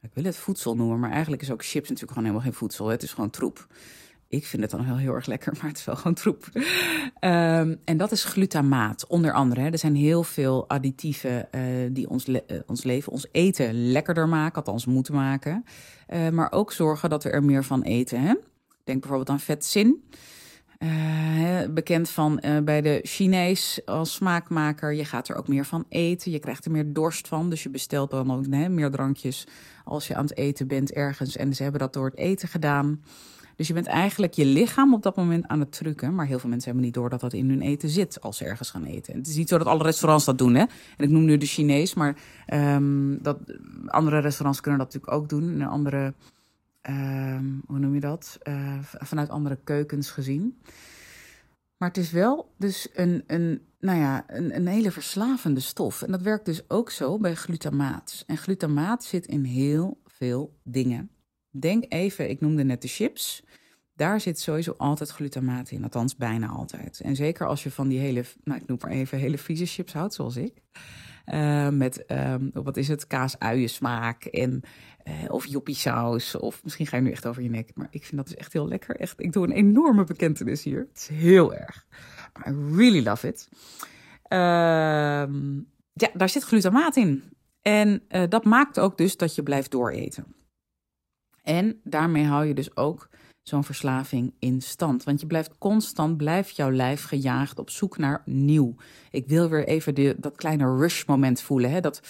Ik 0.01 0.11
wil 0.15 0.25
het 0.25 0.37
voedsel 0.37 0.77
noemen, 0.77 0.99
maar 0.99 1.11
eigenlijk 1.11 1.43
is 1.43 1.51
ook 1.51 1.65
chips 1.65 1.89
natuurlijk 1.89 2.13
gewoon 2.19 2.29
helemaal 2.29 2.47
geen 2.51 2.59
voedsel. 2.59 2.87
Het 2.87 3.03
is 3.03 3.13
gewoon 3.13 3.31
troep. 3.31 3.67
Ik 4.31 4.47
vind 4.47 4.63
het 4.63 4.71
dan 4.71 4.85
heel, 4.85 4.97
heel 4.97 5.15
erg 5.15 5.27
lekker, 5.27 5.53
maar 5.53 5.69
het 5.69 5.79
is 5.79 5.85
wel 5.85 5.97
gewoon 5.97 6.15
troep. 6.15 6.49
Um, 6.55 7.81
en 7.85 7.97
dat 7.97 8.13
is 8.13 8.25
glutamaat, 8.25 9.07
onder 9.07 9.33
andere. 9.33 9.61
Hè. 9.61 9.69
Er 9.69 9.79
zijn 9.79 9.95
heel 9.95 10.23
veel 10.23 10.69
additieven 10.69 11.49
uh, 11.51 11.63
die 11.93 12.09
ons, 12.09 12.27
le 12.27 12.45
uh, 12.47 12.59
ons 12.67 12.85
leven, 12.85 13.13
ons 13.13 13.27
eten 13.33 13.91
lekkerder 13.91 14.29
maken, 14.29 14.57
althans 14.57 14.87
moeten 14.87 15.15
maken. 15.15 15.65
Uh, 16.09 16.29
maar 16.29 16.53
ook 16.53 16.73
zorgen 16.73 17.11
dat 17.11 17.23
we 17.23 17.31
er 17.31 17.45
meer 17.45 17.65
van 17.65 17.83
eten. 17.83 18.21
Hè. 18.21 18.35
Denk 18.85 19.01
bijvoorbeeld 19.01 19.29
aan 19.31 19.41
vetzin. 19.41 20.05
Bekend 21.71 22.11
van 22.11 22.43
bij 22.65 22.81
de 22.81 23.01
Chinees 23.03 23.81
als 23.85 24.15
smaakmaker. 24.15 24.93
Je 24.93 25.05
gaat 25.05 25.29
er 25.29 25.37
ook 25.37 25.49
meer 25.49 25.65
van 25.65 25.85
eten. 25.89 26.31
Je 26.31 26.39
krijgt 26.39 26.65
er 26.65 26.71
meer 26.71 26.93
dorst 26.93 27.29
van. 27.29 27.51
Dus 27.51 27.63
je 27.63 27.71
bestelt 27.71 28.11
dan 28.11 28.33
ook 28.33 28.47
meer 28.47 28.91
drankjes 28.91 29.47
als 29.85 30.07
je 30.07 30.15
aan 30.15 30.25
het 30.25 30.37
eten 30.37 30.67
bent 30.67 30.93
ergens. 30.93 31.37
En 31.37 31.55
ze 31.55 31.63
hebben 31.63 31.81
dat 31.81 31.93
door 31.93 32.05
het 32.05 32.19
eten 32.19 32.49
gedaan. 32.49 33.03
Dus 33.61 33.69
je 33.69 33.75
bent 33.75 33.87
eigenlijk 33.87 34.33
je 34.33 34.45
lichaam 34.45 34.95
op 34.95 35.03
dat 35.03 35.17
moment 35.17 35.47
aan 35.47 35.61
het 35.61 35.73
trucken. 35.73 36.15
Maar 36.15 36.27
heel 36.27 36.39
veel 36.39 36.49
mensen 36.49 36.69
hebben 36.69 36.87
niet 36.87 36.95
door 36.95 37.11
dat 37.11 37.21
dat 37.21 37.33
in 37.33 37.49
hun 37.49 37.61
eten 37.61 37.89
zit 37.89 38.21
als 38.21 38.37
ze 38.37 38.45
ergens 38.45 38.71
gaan 38.71 38.85
eten. 38.85 39.17
Het 39.17 39.27
is 39.27 39.37
niet 39.37 39.49
zo 39.49 39.59
dat 39.59 39.67
alle 39.67 39.83
restaurants 39.83 40.25
dat 40.25 40.39
doen. 40.39 40.55
Hè? 40.55 40.61
En 40.61 41.05
ik 41.05 41.09
noem 41.09 41.25
nu 41.25 41.37
de 41.37 41.47
Chinees, 41.47 41.95
maar 41.95 42.17
um, 42.55 43.23
dat, 43.23 43.39
andere 43.87 44.19
restaurants 44.19 44.61
kunnen 44.61 44.81
dat 44.81 44.93
natuurlijk 44.93 45.23
ook 45.23 45.29
doen. 45.29 45.61
En 45.61 45.69
andere 45.69 46.15
uh, 46.91 47.39
hoe 47.67 47.79
noem 47.79 47.95
je 47.95 48.01
dat? 48.01 48.39
Uh, 48.49 48.79
vanuit 48.83 49.29
andere 49.29 49.59
keukens 49.65 50.11
gezien. 50.11 50.59
Maar 51.77 51.89
het 51.89 51.99
is 51.99 52.11
wel 52.11 52.55
dus 52.59 52.89
een, 52.93 53.25
een, 53.27 53.63
nou 53.81 53.99
ja, 53.99 54.25
een, 54.27 54.57
een 54.57 54.67
hele 54.67 54.91
verslavende 54.91 55.61
stof. 55.61 56.03
En 56.03 56.11
dat 56.11 56.23
werkt 56.23 56.45
dus 56.45 56.71
ook 56.71 56.91
zo 56.91 57.19
bij 57.19 57.35
glutamaat. 57.35 58.25
En 58.27 58.37
glutamaat 58.37 59.05
zit 59.05 59.27
in 59.27 59.45
heel 59.45 60.01
veel 60.07 60.57
dingen. 60.63 61.11
Denk 61.51 61.85
even, 61.89 62.31
ik 62.31 62.41
noemde 62.41 62.65
net 62.65 62.83
de 62.83 62.89
chips. 62.89 63.45
Daar 63.95 64.21
zit 64.21 64.41
sowieso 64.41 64.75
altijd 64.77 65.11
glutamaat 65.11 65.71
in, 65.71 65.83
althans 65.83 66.17
bijna 66.17 66.49
altijd. 66.49 67.01
En 67.01 67.17
zeker 67.17 67.47
als 67.47 67.63
je 67.63 67.71
van 67.71 67.89
die 67.89 67.99
hele, 67.99 68.25
nou 68.45 68.61
ik 68.61 68.67
noem 68.67 68.79
maar 68.81 68.91
even 68.91 69.19
hele 69.19 69.39
vieze 69.39 69.67
chips 69.67 69.93
houdt, 69.93 70.15
zoals 70.15 70.37
ik. 70.37 70.63
Uh, 71.27 71.69
met, 71.69 72.05
um, 72.11 72.51
wat 72.53 72.77
is 72.77 72.89
het, 72.89 73.07
kaas-uiensmaak 73.07 74.25
en 74.25 74.63
uh, 75.05 75.15
of 75.29 75.47
joppie 75.47 75.75
saus. 75.75 76.37
Of 76.37 76.65
misschien 76.65 76.87
ga 76.87 76.97
je 76.97 77.03
nu 77.03 77.11
echt 77.11 77.27
over 77.27 77.43
je 77.43 77.51
nek. 77.51 77.71
Maar 77.75 77.89
ik 77.91 78.05
vind 78.05 78.17
dat 78.17 78.27
dus 78.27 78.37
echt 78.37 78.53
heel 78.53 78.69
lekker. 78.69 78.97
Echt, 78.97 79.21
ik 79.21 79.33
doe 79.33 79.45
een 79.45 79.53
enorme 79.53 80.05
bekentenis 80.05 80.63
hier. 80.63 80.87
Het 80.89 80.99
is 80.99 81.09
heel 81.09 81.55
erg. 81.55 81.87
I 82.49 82.75
really 82.77 83.03
love 83.03 83.29
it. 83.29 83.49
Uh, 84.29 84.39
ja, 85.93 86.11
daar 86.15 86.29
zit 86.29 86.43
glutamaat 86.43 86.97
in. 86.97 87.23
En 87.63 88.03
uh, 88.09 88.23
dat 88.29 88.45
maakt 88.45 88.79
ook 88.79 88.99
dus 88.99 89.17
dat 89.17 89.35
je 89.35 89.43
blijft 89.43 89.71
dooreten. 89.71 90.35
En 91.43 91.81
daarmee 91.85 92.25
hou 92.25 92.45
je 92.45 92.55
dus 92.55 92.77
ook 92.77 93.09
zo'n 93.43 93.65
verslaving 93.65 94.35
in 94.39 94.61
stand. 94.61 95.05
Want 95.05 95.21
je 95.21 95.27
blijft 95.27 95.59
constant, 95.59 96.17
blijft 96.17 96.57
jouw 96.57 96.71
lijf 96.71 97.05
gejaagd 97.05 97.59
op 97.59 97.71
zoek 97.71 97.99
naar 97.99 98.23
nieuw. 98.25 98.75
Ik 99.11 99.27
wil 99.27 99.49
weer 99.49 99.67
even 99.67 100.21
dat 100.21 100.37
kleine 100.37 100.77
rush 100.77 101.05
moment 101.05 101.41
voelen. 101.41 101.71
Hè? 101.71 101.81
Dat 101.81 102.01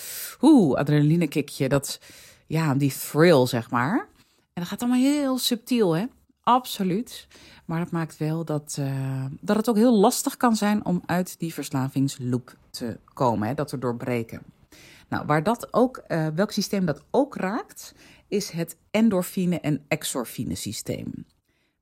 oeh, 0.41 0.79
adrenaline 0.79 1.69
dat 1.69 2.01
ja, 2.47 2.75
die 2.75 2.93
thrill 3.11 3.47
zeg 3.47 3.71
maar. 3.71 4.09
En 4.27 4.63
dat 4.63 4.67
gaat 4.67 4.81
allemaal 4.83 5.01
heel 5.01 5.39
subtiel 5.39 5.97
hè. 5.97 6.05
Absoluut. 6.43 7.27
Maar 7.65 7.79
dat 7.79 7.91
maakt 7.91 8.17
wel 8.17 8.45
dat, 8.45 8.77
uh, 8.81 9.25
dat 9.41 9.57
het 9.57 9.69
ook 9.69 9.77
heel 9.77 9.99
lastig 9.99 10.37
kan 10.37 10.57
zijn 10.57 10.85
om 10.85 11.03
uit 11.07 11.39
die 11.39 11.55
verslavingsloop 11.55 12.57
te 12.71 12.99
komen. 13.15 13.49
Hè? 13.49 13.55
Dat 13.55 13.71
we 13.71 13.79
doorbreken. 13.79 14.43
Nou, 15.09 15.27
waar 15.27 15.43
dat 15.43 15.73
ook, 15.73 16.03
uh, 16.09 16.27
welk 16.35 16.51
systeem 16.51 16.85
dat 16.85 17.03
ook 17.11 17.37
raakt, 17.37 17.95
is 18.31 18.51
het 18.51 18.77
endorfine- 18.91 19.61
en 19.61 19.85
exorfine 19.89 20.55
systeem. 20.55 21.27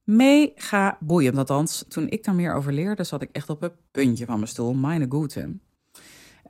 Mega 0.04 0.98
boeiend, 1.00 1.38
althans. 1.38 1.84
Toen 1.88 2.08
ik 2.08 2.24
daar 2.24 2.34
meer 2.34 2.54
over 2.54 2.72
leerde, 2.72 3.04
zat 3.04 3.22
ik 3.22 3.28
echt 3.32 3.50
op 3.50 3.60
het 3.60 3.72
puntje 3.90 4.26
van 4.26 4.36
mijn 4.36 4.48
stoel. 4.48 4.74
Meine 4.74 5.06
goede. 5.08 5.56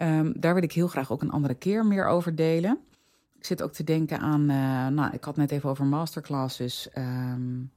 Um, 0.03 0.33
daar 0.41 0.55
wil 0.55 0.63
ik 0.63 0.73
heel 0.73 0.89
graag 0.89 1.13
ook 1.13 1.23
een 1.23 1.31
andere 1.31 1.55
keer 1.55 1.87
meer 1.87 2.07
over 2.07 2.35
delen. 2.35 2.79
Ik 3.39 3.45
zit 3.45 3.63
ook 3.63 3.73
te 3.73 3.85
denken 3.85 4.19
aan, 4.19 4.41
uh, 4.41 4.87
nou, 4.87 5.15
ik 5.15 5.25
had 5.25 5.37
net 5.37 5.51
even 5.51 5.71
over 5.71 5.85
masterclasses. 5.85 6.89
Um, 6.99 7.73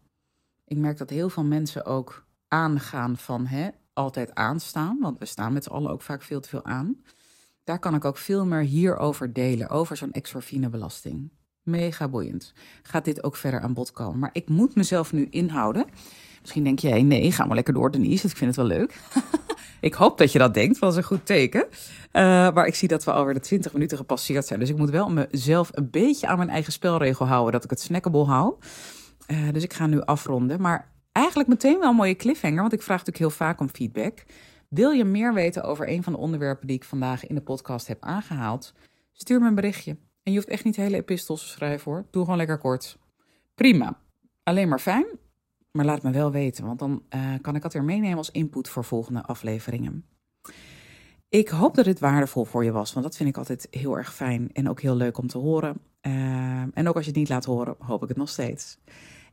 ik 0.66 0.78
merk 0.78 0.98
dat 0.98 1.10
heel 1.10 1.30
veel 1.30 1.44
mensen 1.44 1.86
ook 1.86 2.26
aangaan 2.48 3.18
van 3.18 3.46
hè, 3.46 3.70
altijd 3.94 4.36
aanstaan, 4.36 5.00
want 5.00 5.20
we 5.20 5.26
staan 5.26 5.54
met 5.54 5.64
z'n 5.64 5.70
allen 5.70 5.92
ook 5.92 6.02
vaak 6.02 6.22
veel 6.22 6.40
te 6.40 6.50
veel 6.50 6.66
aan. 6.66 7.02
Daar 7.64 7.80
kan 7.80 7.96
ik 7.96 8.06
ook 8.06 8.18
veel 8.18 8.46
meer 8.46 8.62
hierover 8.62 9.34
delen, 9.34 9.70
over 9.70 9.98
zo'n 9.98 10.12
exorfinebelasting. 10.12 11.30
Mega 11.64 12.08
boeiend. 12.08 12.54
Gaat 12.84 13.06
dit 13.06 13.24
ook 13.24 13.36
verder 13.36 13.60
aan 13.60 13.74
bod 13.74 13.92
komen? 13.92 14.20
Maar 14.20 14.30
ik 14.34 14.50
moet 14.50 14.76
mezelf 14.76 15.14
nu 15.14 15.28
inhouden. 15.30 15.86
Misschien 16.42 16.64
denk 16.64 16.80
jij, 16.80 17.04
nee, 17.04 17.32
ga 17.32 17.46
maar 17.46 17.56
lekker 17.56 17.74
door, 17.74 17.92
Denise. 17.92 18.28
Ik 18.28 18.38
vind 18.38 18.56
het 18.56 18.68
wel 18.68 18.78
leuk. 18.78 19.00
ik 19.80 19.94
hoop 19.94 20.18
dat 20.18 20.32
je 20.32 20.40
dat 20.40 20.54
denkt, 20.54 20.80
dat 20.80 20.92
is 20.92 20.98
een 20.98 21.04
goed 21.04 21.26
teken. 21.26 21.66
Uh, 21.70 21.72
maar 22.54 22.66
ik 22.66 22.76
zie 22.76 22.88
dat 22.88 23.04
we 23.04 23.12
alweer 23.12 23.34
de 23.34 23.40
20 23.40 23.74
minuten 23.74 23.98
gepasseerd 23.98 24.46
zijn. 24.46 24.60
Dus 24.60 24.70
ik 24.70 24.78
moet 24.78 24.90
wel 24.90 25.10
mezelf 25.10 25.70
een 25.74 25.90
beetje 25.90 26.28
aan 26.28 26.38
mijn 26.38 26.50
eigen 26.50 26.74
spelregel 26.74 27.28
houden, 27.28 27.52
dat 27.52 27.64
ik 27.64 27.70
het 27.70 27.82
snackable 27.82 28.26
hou. 28.26 28.56
Uh, 29.28 29.52
dus 29.52 29.64
ik 29.64 29.74
ga 29.74 29.88
nu 29.88 30.02
afronden. 30.02 30.62
Maar 30.62 30.92
eigenlijk 31.12 31.50
meteen 31.50 31.80
wel 31.80 31.90
een 31.90 31.96
mooie 31.96 32.16
cliffhanger, 32.16 32.62
want 32.62 32.74
ik 32.74 32.82
vraag 32.82 32.98
natuurlijk 32.98 33.26
heel 33.26 33.46
vaak 33.48 33.60
om 33.60 33.70
feedback. 33.70 34.24
Wil 34.70 34.92
je 34.92 35.04
meer 35.04 35.34
weten 35.34 35.64
over 35.64 35.90
een 35.90 36.04
van 36.04 36.14
de 36.14 36.20
onderwerpen 36.20 36.68
die 36.68 36.76
ik 36.76 36.84
vandaag 36.84 37.28
in 37.28 37.36
de 37.36 37.42
podcast 37.42 37.88
heb 37.88 38.04
aangehaald? 38.04 38.74
Stuur 39.12 39.40
me 39.40 39.48
een 39.48 39.56
berichtje. 39.56 39.98
En 40.24 40.32
je 40.32 40.38
hoeft 40.38 40.50
echt 40.50 40.64
niet 40.64 40.76
hele 40.76 40.98
epistels 40.98 41.42
te 41.42 41.48
schrijven 41.48 41.92
hoor. 41.92 42.06
Doe 42.12 42.24
gewoon 42.24 42.38
lekker 42.38 42.58
kort. 42.58 42.98
Prima. 43.56 44.02
Alleen 44.44 44.70
maar 44.70 44.80
fijn. 44.80 45.06
Maar 45.72 45.86
laat 45.86 46.04
me 46.04 46.12
wel 46.12 46.32
weten, 46.32 46.66
want 46.66 46.80
dan 46.80 47.04
uh, 47.16 47.34
kan 47.42 47.56
ik 47.56 47.62
dat 47.62 47.74
weer 47.74 47.84
meenemen 47.84 48.18
als 48.18 48.32
input 48.32 48.70
voor 48.70 48.84
volgende 48.84 49.24
afleveringen. 49.24 50.06
Ik 51.30 51.50
hoop 51.50 51.76
dat 51.76 51.86
dit 51.86 52.00
waardevol 52.00 52.46
voor 52.46 52.64
je 52.64 52.72
was, 52.72 52.94
want 52.94 53.06
dat 53.06 53.16
vind 53.16 53.30
ik 53.30 53.38
altijd 53.38 53.68
heel 53.70 53.98
erg 53.98 54.14
fijn 54.14 54.50
en 54.54 54.70
ook 54.70 54.82
heel 54.82 54.96
leuk 54.96 55.18
om 55.18 55.28
te 55.28 55.38
horen. 55.38 55.82
Uh, 56.02 56.12
en 56.74 56.88
ook 56.88 56.96
als 56.96 57.04
je 57.04 57.10
het 57.10 57.20
niet 57.20 57.30
laat 57.30 57.46
horen, 57.46 57.76
hoop 57.80 58.02
ik 58.02 58.08
het 58.08 58.18
nog 58.18 58.30
steeds. 58.30 58.78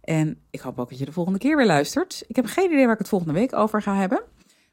En 0.01 0.39
ik 0.51 0.61
hoop 0.61 0.79
ook 0.79 0.89
dat 0.89 0.99
je 0.99 1.05
de 1.05 1.13
volgende 1.13 1.39
keer 1.39 1.57
weer 1.57 1.67
luistert. 1.67 2.25
Ik 2.27 2.37
heb 2.37 2.47
geen 2.47 2.71
idee 2.71 2.85
waar 2.85 2.93
ik 2.93 2.99
het 2.99 3.09
volgende 3.09 3.35
week 3.35 3.53
over 3.53 3.83
ga 3.83 3.95
hebben. 3.95 4.23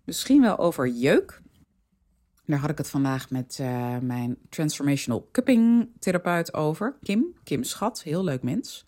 Misschien 0.04 0.42
wel 0.42 0.58
over 0.58 0.88
jeuk. 0.88 1.42
Daar 2.46 2.60
had 2.60 2.70
ik 2.70 2.78
het 2.78 2.90
vandaag 2.90 3.30
met 3.30 3.58
uh, 3.62 3.98
mijn 3.98 4.38
transformational 4.50 5.30
cupping 5.32 5.90
therapeut 6.00 6.54
over. 6.54 6.98
Kim, 7.04 7.34
Kim 7.44 7.64
Schat, 7.64 8.04
heel 8.04 8.24
leuk 8.24 8.44
mens. 8.44 8.86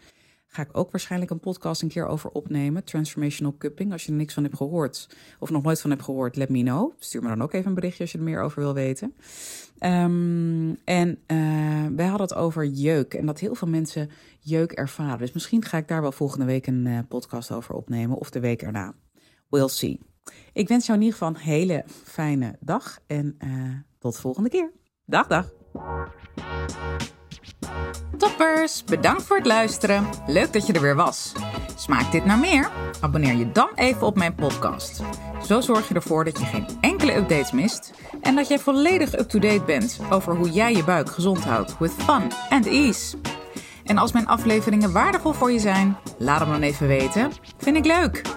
Ga 0.48 0.62
ik 0.62 0.78
ook 0.78 0.92
waarschijnlijk 0.92 1.32
een 1.32 1.40
podcast 1.40 1.82
een 1.82 1.88
keer 1.88 2.06
over 2.06 2.30
opnemen. 2.30 2.84
Transformational 2.84 3.56
cupping. 3.58 3.92
Als 3.92 4.04
je 4.06 4.12
er 4.12 4.18
niks 4.18 4.34
van 4.34 4.44
hebt 4.44 4.56
gehoord 4.56 5.10
of 5.40 5.50
nog 5.50 5.64
nooit 5.64 5.82
van 5.82 5.90
hebt 5.90 6.04
gehoord, 6.04 6.36
let 6.36 6.50
me 6.50 6.62
know. 6.62 6.94
Stuur 7.00 7.22
me 7.22 7.28
dan 7.28 7.42
ook 7.42 7.54
even 7.54 7.68
een 7.68 7.74
berichtje 7.74 8.02
als 8.02 8.12
je 8.12 8.18
er 8.18 8.24
meer 8.24 8.42
over 8.42 8.62
wil 8.62 8.74
weten. 8.74 9.14
Um, 9.80 10.78
en 10.84 11.10
uh, 11.28 11.88
wij 11.96 12.06
hadden 12.06 12.28
het 12.28 12.36
over 12.36 12.66
jeuk 12.66 13.14
en 13.14 13.26
dat 13.26 13.40
heel 13.40 13.56
veel 13.56 13.68
mensen 13.68 14.10
jeuk 14.40 14.72
ervaren. 14.72 15.20
Dus 15.20 15.32
misschien 15.32 15.66
ga 15.66 15.78
ik 15.78 15.88
daar 15.88 16.02
wel 16.02 16.12
volgende 16.12 16.46
week 16.46 16.68
een 16.68 16.86
uh, 16.86 17.00
podcast 17.08 17.52
over 17.52 17.76
opnemen 17.76 18.18
of 18.18 18.30
de 18.30 18.40
week 18.40 18.62
erna. 18.62 18.94
We'll 19.50 19.68
see. 19.68 20.07
Ik 20.54 20.68
wens 20.68 20.86
jou 20.86 20.98
in 20.98 21.06
ieder 21.06 21.20
geval 21.20 21.36
een 21.36 21.42
hele 21.42 21.84
fijne 22.04 22.56
dag 22.60 23.00
en 23.08 23.38
uh, 23.46 23.74
tot 24.00 24.14
de 24.14 24.22
volgende 24.22 24.50
keer. 24.50 24.72
Dag, 25.06 25.28
dag. 25.28 25.50
Toppers, 28.18 28.84
bedankt 28.84 29.24
voor 29.24 29.38
het 29.38 29.46
luisteren. 29.46 30.06
Leuk 30.28 30.54
dat 30.54 30.68
je 30.68 30.74
er 30.74 30.82
weer 30.82 30.96
was. 30.96 31.34
Smaakt 31.76 32.12
dit 32.12 32.26
naar 32.26 32.40
meer? 32.40 32.72
Abonneer 33.02 33.36
je 33.36 33.52
dan 33.52 33.70
even 33.76 34.08
op 34.08 34.16
mijn 34.16 34.36
podcast. 34.36 35.02
Zo 35.44 35.62
zorg 35.62 35.88
je 35.88 35.94
ervoor 35.94 36.24
dat 36.24 36.40
je 36.40 36.46
geen 36.46 36.68
enkele 36.82 37.16
updates 37.16 37.52
mist 37.52 37.94
en 38.22 38.36
dat 38.36 38.48
jij 38.48 38.60
volledig 38.60 39.20
up-to-date 39.20 39.64
bent 39.64 40.00
over 40.10 40.36
hoe 40.36 40.52
jij 40.52 40.74
je 40.74 40.84
buik 40.84 41.10
gezond 41.10 41.44
houdt 41.44 41.78
with 41.78 41.92
fun 41.92 42.32
and 42.50 42.66
ease. 42.66 43.18
En 43.84 43.98
als 43.98 44.12
mijn 44.12 44.28
afleveringen 44.28 44.92
waardevol 44.92 45.34
voor 45.34 45.52
je 45.52 45.60
zijn, 45.60 45.98
laat 46.18 46.40
hem 46.40 46.50
dan 46.50 46.62
even 46.62 46.88
weten. 46.88 47.32
Vind 47.58 47.78
ik 47.78 47.86
leuk. 47.86 48.37